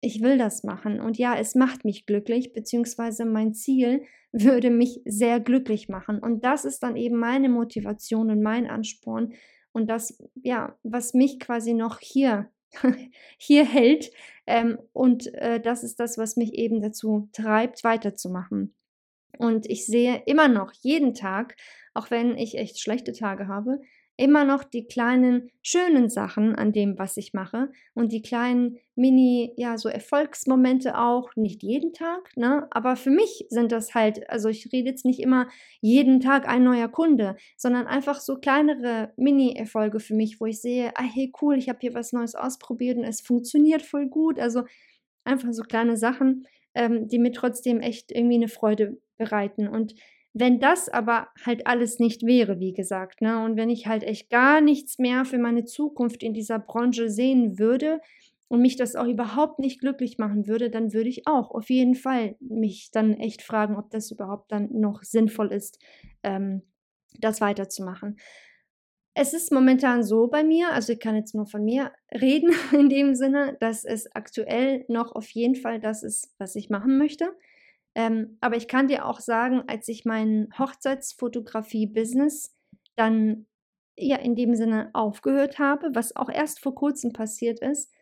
Ich 0.00 0.22
will 0.22 0.38
das 0.38 0.62
machen 0.62 1.00
und 1.00 1.18
ja, 1.18 1.36
es 1.36 1.54
macht 1.54 1.84
mich 1.84 2.06
glücklich, 2.06 2.52
beziehungsweise 2.52 3.24
mein 3.24 3.52
Ziel 3.52 4.04
würde 4.32 4.70
mich 4.70 5.00
sehr 5.04 5.40
glücklich 5.40 5.88
machen. 5.88 6.18
Und 6.18 6.44
das 6.44 6.64
ist 6.64 6.82
dann 6.82 6.96
eben 6.96 7.16
meine 7.16 7.48
Motivation 7.48 8.30
und 8.30 8.42
mein 8.42 8.68
Ansporn 8.68 9.32
und 9.72 9.88
das, 9.88 10.22
ja, 10.34 10.78
was 10.82 11.14
mich 11.14 11.40
quasi 11.40 11.74
noch 11.74 11.98
hier 12.00 12.50
hier 13.38 13.64
hält. 13.64 14.10
Ähm, 14.46 14.78
und 14.92 15.32
äh, 15.34 15.60
das 15.60 15.82
ist 15.82 16.00
das, 16.00 16.18
was 16.18 16.36
mich 16.36 16.54
eben 16.54 16.80
dazu 16.80 17.28
treibt, 17.32 17.84
weiterzumachen. 17.84 18.74
Und 19.38 19.66
ich 19.66 19.86
sehe 19.86 20.22
immer 20.26 20.48
noch 20.48 20.72
jeden 20.72 21.14
Tag, 21.14 21.56
auch 21.94 22.10
wenn 22.10 22.36
ich 22.36 22.56
echt 22.56 22.80
schlechte 22.80 23.12
Tage 23.12 23.46
habe, 23.46 23.80
immer 24.18 24.44
noch 24.44 24.64
die 24.64 24.86
kleinen 24.86 25.50
schönen 25.62 26.10
Sachen 26.10 26.54
an 26.56 26.72
dem, 26.72 26.98
was 26.98 27.16
ich 27.16 27.32
mache 27.32 27.70
und 27.94 28.12
die 28.12 28.20
kleinen 28.20 28.78
Mini, 28.96 29.52
ja, 29.56 29.78
so 29.78 29.88
Erfolgsmomente 29.88 30.98
auch, 30.98 31.30
nicht 31.36 31.62
jeden 31.62 31.92
Tag, 31.92 32.36
ne? 32.36 32.66
Aber 32.70 32.96
für 32.96 33.10
mich 33.10 33.46
sind 33.48 33.70
das 33.70 33.94
halt, 33.94 34.28
also 34.28 34.48
ich 34.48 34.70
rede 34.72 34.90
jetzt 34.90 35.04
nicht 35.04 35.20
immer 35.20 35.46
jeden 35.80 36.18
Tag 36.20 36.48
ein 36.48 36.64
neuer 36.64 36.88
Kunde, 36.88 37.36
sondern 37.56 37.86
einfach 37.86 38.20
so 38.20 38.36
kleinere 38.36 39.12
Mini-Erfolge 39.16 40.00
für 40.00 40.14
mich, 40.14 40.40
wo 40.40 40.46
ich 40.46 40.60
sehe, 40.60 40.90
ah, 40.96 41.04
hey, 41.04 41.32
cool, 41.40 41.56
ich 41.56 41.68
habe 41.68 41.78
hier 41.80 41.94
was 41.94 42.12
Neues 42.12 42.34
ausprobiert 42.34 42.98
und 42.98 43.04
es 43.04 43.20
funktioniert 43.20 43.82
voll 43.82 44.08
gut. 44.08 44.40
Also 44.40 44.64
einfach 45.24 45.52
so 45.52 45.62
kleine 45.62 45.96
Sachen, 45.96 46.46
ähm, 46.74 47.08
die 47.08 47.18
mir 47.18 47.32
trotzdem 47.32 47.80
echt 47.80 48.10
irgendwie 48.10 48.36
eine 48.36 48.48
Freude 48.48 48.98
bereiten. 49.16 49.68
Und 49.68 49.94
wenn 50.38 50.60
das 50.60 50.88
aber 50.88 51.28
halt 51.44 51.66
alles 51.66 51.98
nicht 51.98 52.24
wäre, 52.24 52.60
wie 52.60 52.72
gesagt, 52.72 53.20
ne, 53.20 53.44
und 53.44 53.56
wenn 53.56 53.70
ich 53.70 53.86
halt 53.86 54.02
echt 54.02 54.30
gar 54.30 54.60
nichts 54.60 54.98
mehr 54.98 55.24
für 55.24 55.38
meine 55.38 55.64
Zukunft 55.64 56.22
in 56.22 56.34
dieser 56.34 56.58
Branche 56.58 57.08
sehen 57.10 57.58
würde 57.58 58.00
und 58.48 58.60
mich 58.62 58.76
das 58.76 58.96
auch 58.96 59.06
überhaupt 59.06 59.58
nicht 59.58 59.80
glücklich 59.80 60.18
machen 60.18 60.46
würde, 60.46 60.70
dann 60.70 60.92
würde 60.92 61.08
ich 61.08 61.26
auch 61.26 61.50
auf 61.50 61.70
jeden 61.70 61.94
Fall 61.94 62.36
mich 62.40 62.90
dann 62.92 63.14
echt 63.14 63.42
fragen, 63.42 63.76
ob 63.76 63.90
das 63.90 64.10
überhaupt 64.10 64.52
dann 64.52 64.68
noch 64.72 65.02
sinnvoll 65.02 65.52
ist, 65.52 65.78
ähm, 66.22 66.62
das 67.18 67.40
weiterzumachen. 67.40 68.16
Es 69.14 69.34
ist 69.34 69.50
momentan 69.50 70.04
so 70.04 70.28
bei 70.28 70.44
mir, 70.44 70.72
also 70.72 70.92
ich 70.92 71.00
kann 71.00 71.16
jetzt 71.16 71.34
nur 71.34 71.46
von 71.46 71.64
mir 71.64 71.90
reden 72.12 72.52
in 72.72 72.88
dem 72.88 73.14
Sinne, 73.14 73.56
dass 73.60 73.84
es 73.84 74.14
aktuell 74.14 74.84
noch 74.88 75.12
auf 75.12 75.28
jeden 75.30 75.56
Fall 75.56 75.80
das 75.80 76.02
ist, 76.02 76.34
was 76.38 76.54
ich 76.54 76.70
machen 76.70 76.98
möchte. 76.98 77.34
Ähm, 77.94 78.38
aber 78.40 78.56
ich 78.56 78.68
kann 78.68 78.88
dir 78.88 79.06
auch 79.06 79.20
sagen, 79.20 79.62
als 79.66 79.88
ich 79.88 80.04
mein 80.04 80.48
Hochzeitsfotografie-Business 80.58 82.54
dann 82.96 83.46
ja 83.96 84.16
in 84.16 84.36
dem 84.36 84.54
Sinne 84.54 84.90
aufgehört 84.92 85.58
habe, 85.58 85.90
was 85.94 86.14
auch 86.14 86.28
erst 86.28 86.60
vor 86.60 86.74
kurzem 86.74 87.12
passiert 87.12 87.60
ist, 87.60 87.92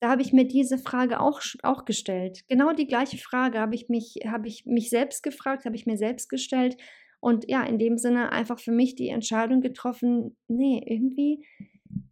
da 0.00 0.10
habe 0.10 0.22
ich 0.22 0.32
mir 0.32 0.46
diese 0.46 0.76
Frage 0.78 1.20
auch, 1.20 1.40
auch 1.62 1.84
gestellt. 1.84 2.44
Genau 2.48 2.72
die 2.72 2.86
gleiche 2.86 3.16
Frage 3.16 3.58
habe 3.58 3.74
ich 3.74 3.88
mich, 3.88 4.18
habe 4.26 4.48
ich 4.48 4.66
mich 4.66 4.90
selbst 4.90 5.22
gefragt, 5.22 5.64
habe 5.64 5.76
ich 5.76 5.86
mir 5.86 5.96
selbst 5.96 6.28
gestellt 6.28 6.76
und 7.20 7.48
ja, 7.48 7.62
in 7.62 7.78
dem 7.78 7.96
Sinne 7.96 8.30
einfach 8.32 8.58
für 8.58 8.70
mich 8.70 8.96
die 8.96 9.08
Entscheidung 9.08 9.62
getroffen, 9.62 10.36
nee, 10.46 10.82
irgendwie, 10.84 11.46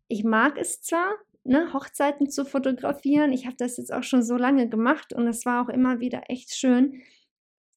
ich 0.08 0.24
mag 0.24 0.56
es 0.56 0.80
zwar, 0.80 1.12
ne, 1.44 1.70
Hochzeiten 1.74 2.30
zu 2.30 2.46
fotografieren, 2.46 3.30
ich 3.30 3.44
habe 3.44 3.56
das 3.58 3.76
jetzt 3.76 3.92
auch 3.92 4.04
schon 4.04 4.22
so 4.22 4.36
lange 4.36 4.70
gemacht 4.70 5.12
und 5.12 5.26
es 5.26 5.44
war 5.44 5.62
auch 5.62 5.68
immer 5.68 6.00
wieder 6.00 6.30
echt 6.30 6.54
schön, 6.54 7.02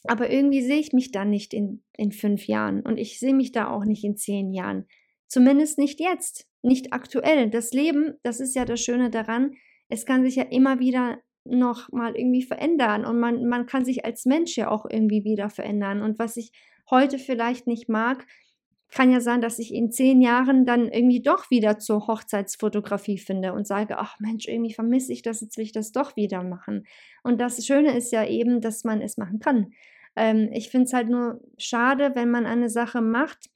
aber 0.08 0.30
irgendwie 0.30 0.62
sehe 0.62 0.80
ich 0.80 0.94
mich 0.94 1.12
da 1.12 1.26
nicht 1.26 1.54
in, 1.54 1.84
in 1.98 2.12
fünf 2.12 2.48
Jahren 2.48 2.82
und 2.82 2.98
ich 2.98 3.20
sehe 3.20 3.34
mich 3.34 3.52
da 3.52 3.70
auch 3.70 3.86
nicht 3.86 4.04
in 4.04 4.18
zehn 4.18 4.54
Jahren. 4.54 4.86
Zumindest 5.28 5.78
nicht 5.78 6.00
jetzt, 6.00 6.48
nicht 6.62 6.94
aktuell. 6.94 7.50
Das 7.50 7.72
Leben, 7.72 8.16
das 8.24 8.40
ist 8.40 8.56
ja 8.56 8.66
das 8.66 8.82
Schöne 8.82 9.10
daran, 9.10 9.54
es 9.90 10.06
kann 10.06 10.24
sich 10.24 10.36
ja 10.36 10.44
immer 10.44 10.80
wieder 10.80 11.20
noch 11.44 11.92
mal 11.92 12.16
irgendwie 12.16 12.44
verändern 12.44 13.06
und 13.06 13.20
man, 13.20 13.46
man 13.46 13.68
kann 13.68 13.86
sich 13.86 14.04
als 14.04 14.26
Mensch 14.26 14.58
ja 14.58 14.70
auch 14.70 14.86
irgendwie 14.90 15.24
wieder 15.24 15.50
verändern. 15.50 16.02
Und 16.02 16.18
was 16.18 16.38
ich 16.38 16.52
heute 16.90 17.20
vielleicht 17.20 17.68
nicht 17.68 17.88
mag, 17.88 18.26
kann 18.90 19.12
ja 19.12 19.20
sein, 19.20 19.42
dass 19.42 19.60
ich 19.60 19.74
in 19.74 19.92
zehn 19.92 20.22
Jahren 20.22 20.66
dann 20.66 20.88
irgendwie 20.90 21.22
doch 21.22 21.50
wieder 21.50 21.80
zur 21.80 22.08
Hochzeitsfotografie 22.08 23.18
finde 23.18 23.54
und 23.54 23.68
sage, 23.68 23.98
ach 23.98 24.20
Mensch, 24.20 24.48
irgendwie 24.48 24.74
vermisse 24.74 25.12
ich 25.12 25.22
das, 25.22 25.42
jetzt 25.42 25.58
will 25.58 25.66
ich 25.66 25.72
das 25.72 25.92
doch 25.92 26.16
wieder 26.16 26.44
machen. 26.44 26.86
Und 27.24 27.42
das 27.42 27.66
Schöne 27.66 27.96
ist 27.96 28.12
ja 28.12 28.26
eben, 28.26 28.62
dass 28.62 28.84
man 28.84 29.02
es 29.02 29.18
machen 29.18 29.40
kann. 29.40 29.72
Ähm, 30.16 30.50
ich 30.54 30.70
finde 30.70 30.86
es 30.86 30.94
halt 30.94 31.10
nur 31.10 31.42
schade, 31.58 32.12
wenn 32.16 32.32
man 32.32 32.46
eine 32.46 32.70
Sache 32.70 33.02
macht, 33.02 33.50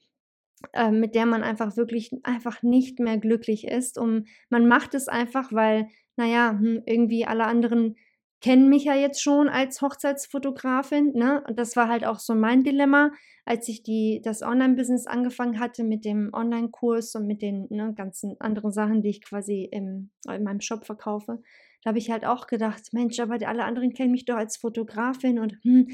äh, 0.74 0.91
mit 0.91 1.15
der 1.15 1.26
man 1.26 1.43
einfach 1.43 1.78
wirklich 1.78 2.12
einfach 2.24 2.62
nicht 2.63 3.00
mehr 3.00 3.17
glücklich 3.17 3.65
ist. 3.67 3.98
Und 3.98 4.28
man 4.50 4.67
macht 4.67 4.93
es 4.93 5.08
einfach, 5.08 5.52
weil, 5.54 5.88
naja, 6.17 6.52
hm, 6.52 6.84
irgendwie 6.86 7.26
alle 7.26 7.45
anderen 7.45 7.95
kennen 8.41 8.69
mich 8.69 8.86
ja 8.86 8.95
jetzt 8.95 9.22
schon 9.22 9.50
als 9.50 9.82
Hochzeitsfotografin. 9.82 11.12
Ne? 11.13 11.43
Und 11.48 11.60
das 11.60 11.76
war 11.76 11.89
halt 11.89 12.06
auch 12.06 12.19
so 12.19 12.36
mein 12.36 12.63
Dilemma, 12.63 13.12
als 13.45 13.67
ich 13.67 13.84
die, 13.84 14.22
das 14.24 14.41
Online-Business 14.41 15.08
angefangen 15.08 15.60
hatte 15.60 15.84
mit 15.84 16.06
dem 16.06 16.30
Online-Kurs 16.34 17.15
und 17.15 17.28
mit 17.28 17.41
den 17.41 17.67
ne, 17.69 17.93
ganzen 17.95 18.39
anderen 18.39 18.72
Sachen, 18.72 19.02
die 19.02 19.10
ich 19.10 19.24
quasi 19.24 19.67
im, 19.69 20.12
in 20.28 20.43
meinem 20.43 20.62
Shop 20.62 20.86
verkaufe. 20.86 21.41
Da 21.84 21.89
habe 21.89 22.00
ich 22.00 22.12
halt 22.12 22.26
auch 22.26 22.48
gedacht, 22.48 22.93
Mensch, 22.93 23.19
aber 23.19 23.36
alle 23.48 23.63
anderen 23.63 23.93
kennen 23.93 24.12
mich 24.12 24.26
doch 24.26 24.36
als 24.36 24.58
Fotografin 24.58 25.39
und 25.39 25.58
hm, 25.63 25.88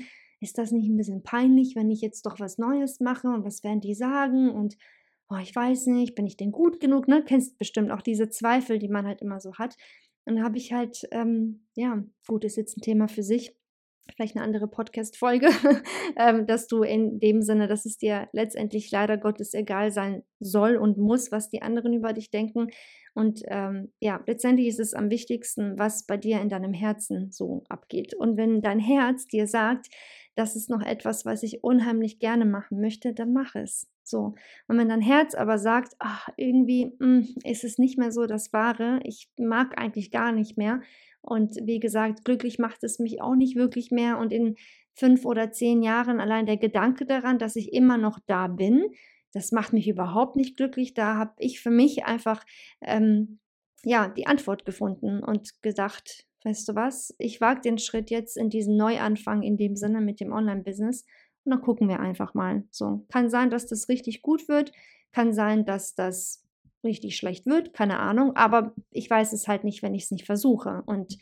ist 0.46 0.58
das 0.60 0.72
nicht 0.72 0.88
ein 0.88 0.96
bisschen 0.96 1.24
peinlich, 1.24 1.76
wenn 1.76 1.90
ich 1.90 2.02
jetzt 2.02 2.26
doch 2.26 2.40
was 2.40 2.58
Neues 2.58 3.00
mache 3.00 3.28
und 3.28 3.44
was 3.44 3.64
werden 3.64 3.82
die 3.82 3.96
sagen 3.96 4.52
und 4.52 4.78
oh, 5.30 5.38
ich 5.42 5.56
weiß 5.56 5.88
nicht, 5.88 6.14
bin 6.14 6.28
ich 6.28 6.38
denn 6.38 6.52
gut 6.52 6.80
genug? 6.80 7.08
Ne? 7.08 7.24
Kennst 7.26 7.58
bestimmt 7.58 7.92
auch 7.92 8.02
diese 8.02 8.30
Zweifel, 8.30 8.78
die 8.78 8.90
man 8.90 9.08
halt 9.08 9.22
immer 9.22 9.40
so 9.40 9.56
hat. 9.56 9.76
Und 10.26 10.44
habe 10.44 10.58
ich 10.58 10.72
halt, 10.72 11.08
ähm, 11.12 11.66
ja, 11.76 12.04
gut, 12.28 12.44
ist 12.46 12.58
jetzt 12.58 12.78
ein 12.78 12.82
Thema 12.82 13.08
für 13.08 13.24
sich, 13.24 13.56
vielleicht 14.16 14.36
eine 14.36 14.46
andere 14.46 14.68
Podcast-Folge, 14.68 15.50
ähm, 16.16 16.46
dass 16.46 16.68
du 16.68 16.84
in 16.84 17.20
dem 17.20 17.42
Sinne, 17.42 17.68
dass 17.68 17.86
es 17.86 17.98
dir 17.98 18.30
letztendlich 18.34 18.92
leider 18.92 19.18
Gottes 19.18 19.54
egal 19.54 19.92
sein 19.92 20.24
soll 20.40 20.78
und 20.78 20.98
muss, 20.98 21.32
was 21.32 21.50
die 21.50 21.62
anderen 21.62 21.94
über 21.94 22.14
dich 22.14 22.30
denken. 22.30 22.68
Und 23.14 23.42
ähm, 23.48 23.94
ja, 24.00 24.22
letztendlich 24.28 24.68
ist 24.68 24.80
es 24.80 24.94
am 24.94 25.10
wichtigsten, 25.10 25.80
was 25.80 26.06
bei 26.06 26.18
dir 26.18 26.42
in 26.42 26.50
deinem 26.50 26.74
Herzen 26.74 27.32
so 27.32 27.64
abgeht. 27.70 28.14
Und 28.14 28.38
wenn 28.38 28.62
dein 28.62 28.80
Herz 28.80 29.28
dir 29.28 29.48
sagt, 29.48 29.88
das 30.36 30.56
ist 30.56 30.70
noch 30.70 30.82
etwas, 30.82 31.26
was 31.26 31.44
ich 31.44 31.64
unheimlich 31.64 32.20
gerne 32.20 32.46
machen 32.46 32.82
möchte, 32.82 33.14
dann 33.14 33.34
mach 33.34 33.56
es. 33.56 33.90
So. 34.04 34.36
Und 34.68 34.78
wenn 34.78 34.90
dein 34.90 35.02
Herz 35.02 35.34
aber 35.34 35.58
sagt, 35.58 35.96
ach, 36.00 36.30
irgendwie 36.38 36.94
mh, 37.00 37.00
hm, 37.00 37.36
ist 37.44 37.64
es 37.64 37.78
nicht 37.78 37.98
mehr 37.98 38.12
so 38.12 38.26
das 38.26 38.54
Wahre, 38.54 39.00
ich 39.04 39.30
mag 39.38 39.80
eigentlich 39.80 40.12
gar 40.12 40.32
nicht 40.32 40.58
mehr. 40.58 40.82
Und 41.22 41.56
wie 41.64 41.80
gesagt, 41.80 42.24
glücklich 42.24 42.60
macht 42.60 42.84
es 42.84 43.00
mich 43.00 43.22
auch 43.22 43.36
nicht 43.36 43.56
wirklich 43.56 43.92
mehr. 43.92 44.20
Und 44.20 44.32
in 44.32 44.56
fünf 44.94 45.26
oder 45.26 45.52
zehn 45.52 45.82
Jahren 45.82 46.20
allein 46.20 46.46
der 46.46 46.58
Gedanke 46.58 47.06
daran, 47.06 47.40
dass 47.40 47.56
ich 47.56 47.74
immer 47.74 47.98
noch 47.98 48.20
da 48.28 48.48
bin, 48.48 48.86
das 49.34 49.52
macht 49.52 49.74
mich 49.74 49.88
überhaupt 49.88 50.36
nicht 50.36 50.56
glücklich. 50.56 50.94
Da 50.94 51.16
habe 51.16 51.34
ich 51.40 51.60
für 51.60 51.72
mich 51.72 52.06
einfach 52.06 52.46
ähm, 52.82 53.40
ja 53.84 54.08
die 54.08 54.28
Antwort 54.28 54.66
gefunden 54.66 55.24
und 55.24 55.62
gedacht, 55.62 56.26
weißt 56.46 56.70
du 56.70 56.76
was, 56.76 57.14
ich 57.18 57.42
wage 57.42 57.62
den 57.62 57.78
Schritt 57.78 58.10
jetzt 58.10 58.38
in 58.38 58.50
diesen 58.50 58.78
Neuanfang 58.78 59.42
in 59.42 59.58
dem 59.58 59.76
Sinne 59.76 60.00
mit 60.00 60.20
dem 60.20 60.32
Online-Business 60.32 61.06
und 61.44 61.52
dann 61.52 61.62
gucken 61.62 61.90
wir 61.90 62.00
einfach 62.00 62.34
mal. 62.34 62.64
So, 62.72 63.06
kann 63.10 63.30
sein, 63.30 63.50
dass 63.50 63.66
das 63.66 63.90
richtig 63.90 64.22
gut 64.22 64.48
wird, 64.48 64.72
kann 65.12 65.34
sein, 65.34 65.66
dass 65.66 65.96
das 65.96 66.44
richtig 66.84 67.18
schlecht 67.18 67.46
wird, 67.48 67.74
keine 67.74 68.00
Ahnung, 68.00 68.36
aber 68.36 68.74
ich 68.92 69.10
weiß 69.10 69.34
es 69.34 69.48
halt 69.48 69.64
nicht, 69.64 69.82
wenn 69.82 69.96
ich 69.96 70.04
es 70.04 70.12
nicht 70.12 70.26
versuche. 70.26 70.84
Und 70.86 71.18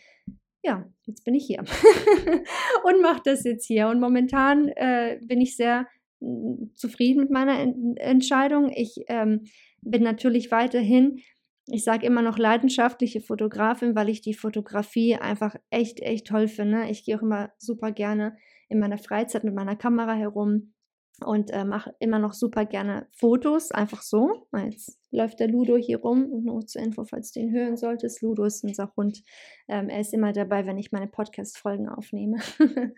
ja, 0.64 0.90
jetzt 1.06 1.24
bin 1.26 1.36
ich 1.36 1.46
hier 1.46 1.60
und 2.84 3.02
mache 3.02 3.22
das 3.26 3.44
jetzt 3.44 3.66
hier. 3.66 3.88
Und 3.88 4.00
momentan 4.00 4.70
äh, 4.70 5.20
bin 5.22 5.42
ich 5.42 5.56
sehr 5.56 5.88
mm, 6.20 6.74
zufrieden 6.76 7.22
mit 7.22 7.32
meiner 7.32 7.60
en 7.60 7.98
Entscheidung. 7.98 8.72
Ich 8.74 9.04
ähm, 9.08 9.46
bin 9.82 10.04
natürlich 10.04 10.52
weiterhin 10.52 11.20
ich 11.67 11.84
sage 11.84 12.06
immer 12.06 12.21
noch 12.21 12.38
leidenschaftliche 12.38 13.21
Fotografin, 13.21 13.95
weil 13.95 14.10
ich 14.10 14.21
die 14.21 14.34
Fotografie 14.34 15.15
einfach 15.15 15.56
echt, 15.69 16.02
echt 16.02 16.28
toll 16.28 16.47
finde. 16.47 16.89
Ich 16.89 17.06
gehe 17.06 17.17
auch 17.17 17.21
immer 17.21 17.52
super 17.58 17.91
gerne 17.91 18.36
in 18.69 18.80
meiner 18.80 18.97
Freizeit 18.97 19.43
mit 19.43 19.56
meiner 19.56 19.76
Kamera 19.76 20.13
herum 20.13 20.73
und 21.21 21.52
äh, 21.52 21.63
mache 21.63 21.93
immer 21.99 22.19
noch 22.19 22.34
super 22.34 22.65
gerne 22.65 23.08
Fotos, 23.12 23.71
einfach 23.71 24.02
so. 24.02 24.47
Jetzt 24.56 24.99
läuft 25.12 25.39
der 25.39 25.47
Ludo 25.47 25.78
hier 25.78 25.99
rum 25.99 26.26
und 26.32 26.45
nur 26.45 26.65
zur 26.65 26.82
Info, 26.82 27.06
falls 27.06 27.32
du 27.32 27.39
ihn 27.39 27.52
hören 27.52 27.78
solltest. 27.78 28.21
Ludo 28.21 28.45
ist 28.45 28.63
unser 28.63 28.91
Hund. 28.97 29.23
Ähm, 29.67 29.89
er 29.89 29.99
ist 29.99 30.13
immer 30.13 30.34
dabei, 30.34 30.65
wenn 30.65 30.78
ich 30.78 30.91
meine 30.91 31.08
Podcast-Folgen 31.08 31.88
aufnehme. 31.88 32.38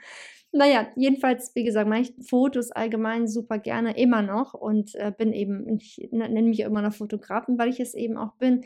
naja, 0.52 0.88
jedenfalls, 0.96 1.52
wie 1.56 1.64
gesagt, 1.66 1.90
mache 1.90 2.02
ich 2.02 2.14
Fotos 2.28 2.72
allgemein 2.72 3.28
super 3.28 3.60
gerne 3.60 3.98
immer 3.98 4.22
noch 4.22 4.54
und 4.54 4.96
äh, 4.96 5.12
bin 5.16 5.34
eben, 5.34 5.78
ich 5.78 6.08
nenne 6.12 6.44
mich 6.44 6.62
immer 6.62 6.82
noch 6.82 6.94
Fotografen, 6.94 7.58
weil 7.58 7.70
ich 7.70 7.80
es 7.80 7.94
eben 7.94 8.18
auch 8.18 8.36
bin. 8.38 8.64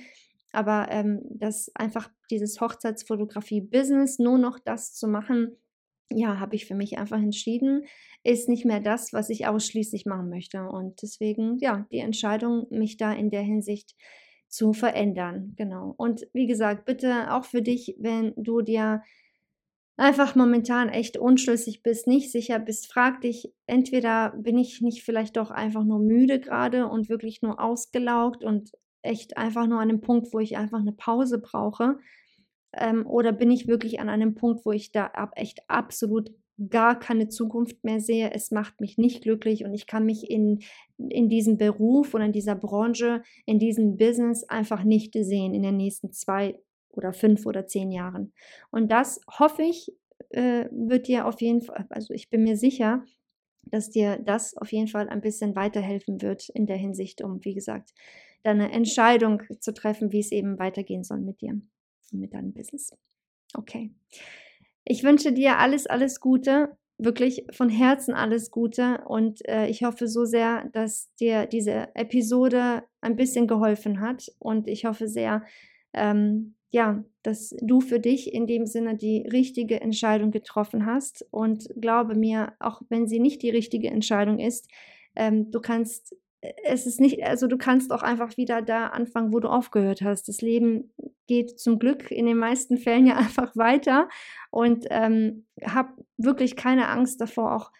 Aber 0.51 0.87
ähm, 0.89 1.21
das 1.29 1.71
einfach 1.75 2.09
dieses 2.31 2.59
Hochzeitsfotografie-Business, 2.61 4.19
nur 4.19 4.37
noch 4.37 4.59
das 4.59 4.93
zu 4.93 5.07
machen, 5.07 5.57
ja, 6.11 6.39
habe 6.39 6.55
ich 6.55 6.65
für 6.65 6.75
mich 6.75 6.97
einfach 6.97 7.17
entschieden, 7.19 7.85
ist 8.23 8.49
nicht 8.49 8.65
mehr 8.65 8.79
das, 8.79 9.13
was 9.13 9.29
ich 9.29 9.47
ausschließlich 9.47 10.05
machen 10.05 10.29
möchte. 10.29 10.63
Und 10.67 11.01
deswegen, 11.01 11.57
ja, 11.59 11.85
die 11.91 11.99
Entscheidung, 11.99 12.67
mich 12.69 12.97
da 12.97 13.13
in 13.13 13.29
der 13.29 13.41
Hinsicht 13.41 13.95
zu 14.47 14.73
verändern. 14.73 15.53
Genau. 15.55 15.93
Und 15.97 16.27
wie 16.33 16.47
gesagt, 16.47 16.85
bitte 16.85 17.33
auch 17.33 17.45
für 17.45 17.61
dich, 17.61 17.95
wenn 17.99 18.33
du 18.35 18.61
dir 18.61 19.03
einfach 19.99 20.33
momentan 20.33 20.89
echt 20.89 21.17
unschlüssig 21.17 21.83
bist, 21.83 22.07
nicht 22.07 22.31
sicher 22.31 22.57
bist, 22.57 22.91
frag 22.91 23.21
dich, 23.21 23.53
entweder 23.67 24.33
bin 24.37 24.57
ich 24.57 24.81
nicht 24.81 25.03
vielleicht 25.03 25.37
doch 25.37 25.51
einfach 25.51 25.83
nur 25.83 25.99
müde 25.99 26.39
gerade 26.39 26.87
und 26.87 27.09
wirklich 27.09 27.41
nur 27.41 27.59
ausgelaugt 27.59 28.43
und 28.43 28.71
echt 29.01 29.37
einfach 29.37 29.67
nur 29.67 29.79
an 29.79 29.89
dem 29.89 30.01
Punkt, 30.01 30.33
wo 30.33 30.39
ich 30.39 30.57
einfach 30.57 30.79
eine 30.79 30.93
Pause 30.93 31.39
brauche. 31.39 31.99
Ähm, 32.73 33.05
oder 33.07 33.31
bin 33.31 33.51
ich 33.51 33.67
wirklich 33.67 33.99
an 33.99 34.09
einem 34.09 34.35
Punkt, 34.35 34.65
wo 34.65 34.71
ich 34.71 34.91
da 34.91 35.07
ab, 35.07 35.33
echt 35.35 35.59
absolut 35.67 36.31
gar 36.69 36.99
keine 36.99 37.29
Zukunft 37.29 37.83
mehr 37.83 37.99
sehe. 37.99 38.31
Es 38.33 38.51
macht 38.51 38.81
mich 38.81 38.97
nicht 38.97 39.21
glücklich 39.21 39.63
und 39.63 39.73
ich 39.73 39.87
kann 39.87 40.05
mich 40.05 40.29
in, 40.29 40.59
in 40.97 41.29
diesem 41.29 41.57
Beruf 41.57 42.13
oder 42.13 42.25
in 42.25 42.33
dieser 42.33 42.55
Branche, 42.55 43.23
in 43.45 43.59
diesem 43.59 43.95
Business 43.95 44.43
einfach 44.43 44.83
nicht 44.83 45.13
sehen 45.13 45.53
in 45.53 45.63
den 45.63 45.77
nächsten 45.77 46.11
zwei 46.11 46.59
oder 46.91 47.13
fünf 47.13 47.45
oder 47.45 47.65
zehn 47.65 47.91
Jahren. 47.91 48.33
Und 48.71 48.91
das 48.91 49.21
hoffe 49.39 49.63
ich, 49.63 49.93
äh, 50.31 50.65
wird 50.71 51.07
dir 51.07 51.27
auf 51.27 51.39
jeden 51.39 51.61
Fall, 51.61 51.85
also 51.89 52.13
ich 52.13 52.29
bin 52.29 52.43
mir 52.43 52.57
sicher, 52.57 53.05
dass 53.63 53.89
dir 53.89 54.17
das 54.17 54.57
auf 54.57 54.71
jeden 54.71 54.87
Fall 54.87 55.07
ein 55.07 55.21
bisschen 55.21 55.55
weiterhelfen 55.55 56.21
wird 56.21 56.49
in 56.49 56.65
der 56.65 56.77
Hinsicht, 56.77 57.21
um, 57.21 57.43
wie 57.45 57.53
gesagt, 57.53 57.93
deine 58.43 58.71
Entscheidung 58.71 59.43
zu 59.59 59.73
treffen, 59.73 60.11
wie 60.11 60.19
es 60.19 60.31
eben 60.31 60.59
weitergehen 60.59 61.03
soll 61.03 61.19
mit 61.19 61.41
dir 61.41 61.61
mit 62.17 62.33
deinem 62.33 62.53
Business. 62.53 62.91
Okay. 63.53 63.91
Ich 64.85 65.03
wünsche 65.03 65.31
dir 65.31 65.57
alles, 65.57 65.87
alles 65.87 66.19
Gute, 66.19 66.77
wirklich 66.99 67.45
von 67.51 67.69
Herzen 67.69 68.13
alles 68.13 68.51
Gute 68.51 69.01
und 69.07 69.47
äh, 69.47 69.67
ich 69.67 69.83
hoffe 69.83 70.07
so 70.07 70.25
sehr, 70.25 70.69
dass 70.73 71.13
dir 71.15 71.45
diese 71.45 71.87
Episode 71.95 72.83
ein 73.01 73.15
bisschen 73.15 73.47
geholfen 73.47 74.01
hat 74.01 74.31
und 74.37 74.67
ich 74.67 74.85
hoffe 74.85 75.07
sehr, 75.07 75.43
ähm, 75.93 76.55
ja, 76.71 77.03
dass 77.23 77.55
du 77.61 77.79
für 77.79 77.99
dich 77.99 78.33
in 78.33 78.47
dem 78.47 78.65
Sinne 78.65 78.95
die 78.95 79.25
richtige 79.31 79.79
Entscheidung 79.79 80.31
getroffen 80.31 80.85
hast 80.85 81.25
und 81.31 81.69
glaube 81.79 82.15
mir, 82.15 82.53
auch 82.59 82.81
wenn 82.89 83.07
sie 83.07 83.19
nicht 83.19 83.41
die 83.41 83.49
richtige 83.49 83.89
Entscheidung 83.89 84.37
ist, 84.37 84.69
ähm, 85.15 85.51
du 85.51 85.61
kannst 85.61 86.15
es 86.41 86.85
ist 86.85 87.01
nicht, 87.01 87.23
also 87.23 87.47
du 87.47 87.57
kannst 87.57 87.91
auch 87.91 88.01
einfach 88.01 88.37
wieder 88.37 88.61
da 88.61 88.87
anfangen, 88.87 89.33
wo 89.33 89.39
du 89.39 89.49
aufgehört 89.49 90.01
hast. 90.01 90.27
Das 90.27 90.41
Leben 90.41 90.93
geht 91.27 91.59
zum 91.59 91.79
Glück 91.79 92.11
in 92.11 92.25
den 92.25 92.37
meisten 92.37 92.77
Fällen 92.77 93.07
ja 93.07 93.15
einfach 93.17 93.55
weiter 93.55 94.07
und 94.51 94.85
ähm, 94.89 95.45
hab 95.63 95.97
wirklich 96.17 96.55
keine 96.55 96.87
Angst 96.87 97.19
davor, 97.19 97.55
auch 97.55 97.71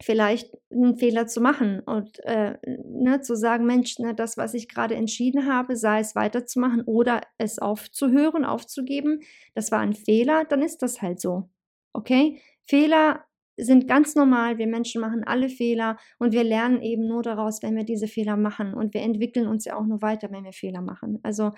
vielleicht 0.00 0.50
einen 0.70 0.96
Fehler 0.96 1.26
zu 1.26 1.40
machen 1.40 1.80
und 1.80 2.18
äh, 2.24 2.58
ne, 2.64 3.20
zu 3.20 3.36
sagen, 3.36 3.66
Mensch, 3.66 3.98
ne, 3.98 4.14
das, 4.14 4.36
was 4.36 4.54
ich 4.54 4.68
gerade 4.68 4.94
entschieden 4.94 5.46
habe, 5.46 5.76
sei 5.76 6.00
es 6.00 6.14
weiterzumachen 6.14 6.82
oder 6.82 7.20
es 7.38 7.58
aufzuhören, 7.58 8.44
aufzugeben, 8.44 9.20
das 9.54 9.70
war 9.70 9.78
ein 9.80 9.92
Fehler, 9.94 10.44
dann 10.44 10.62
ist 10.62 10.82
das 10.82 11.02
halt 11.02 11.20
so. 11.20 11.48
Okay? 11.92 12.40
Fehler 12.62 13.24
sind 13.64 13.88
ganz 13.88 14.14
normal. 14.14 14.58
Wir 14.58 14.66
Menschen 14.66 15.00
machen 15.00 15.24
alle 15.24 15.48
Fehler 15.48 15.96
und 16.18 16.32
wir 16.32 16.44
lernen 16.44 16.82
eben 16.82 17.06
nur 17.06 17.22
daraus, 17.22 17.62
wenn 17.62 17.76
wir 17.76 17.84
diese 17.84 18.08
Fehler 18.08 18.36
machen. 18.36 18.74
Und 18.74 18.94
wir 18.94 19.02
entwickeln 19.02 19.46
uns 19.46 19.64
ja 19.64 19.76
auch 19.76 19.86
nur 19.86 20.02
weiter, 20.02 20.30
wenn 20.30 20.44
wir 20.44 20.52
Fehler 20.52 20.80
machen. 20.80 21.18
Also 21.22 21.50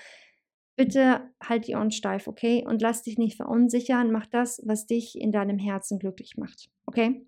bitte 0.76 1.30
halt 1.42 1.66
die 1.66 1.74
Ohren 1.74 1.90
steif, 1.90 2.26
okay? 2.26 2.64
Und 2.66 2.82
lass 2.82 3.02
dich 3.02 3.18
nicht 3.18 3.36
verunsichern. 3.36 4.10
Mach 4.10 4.26
das, 4.26 4.62
was 4.64 4.86
dich 4.86 5.18
in 5.18 5.32
deinem 5.32 5.58
Herzen 5.58 5.98
glücklich 5.98 6.36
macht, 6.36 6.70
okay? 6.86 7.26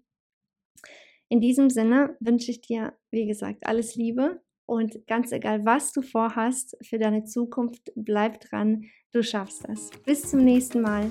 In 1.29 1.41
diesem 1.41 1.71
Sinne 1.71 2.17
wünsche 2.21 2.51
ich 2.51 2.61
dir, 2.61 2.93
wie 3.11 3.27
gesagt, 3.27 3.67
alles 3.67 3.97
Liebe 3.97 4.41
und 4.67 5.07
ganz 5.07 5.33
egal, 5.33 5.65
was 5.65 5.93
du 5.93 6.03
vorhast 6.03 6.77
für 6.83 6.99
deine 6.99 7.25
Zukunft, 7.25 7.93
bleib 7.95 8.41
dran, 8.41 8.85
du 9.13 9.23
schaffst 9.23 9.65
das. 9.69 9.91
Bis 10.05 10.31
zum 10.31 10.45
nächsten 10.45 10.83
Mal 10.83 11.11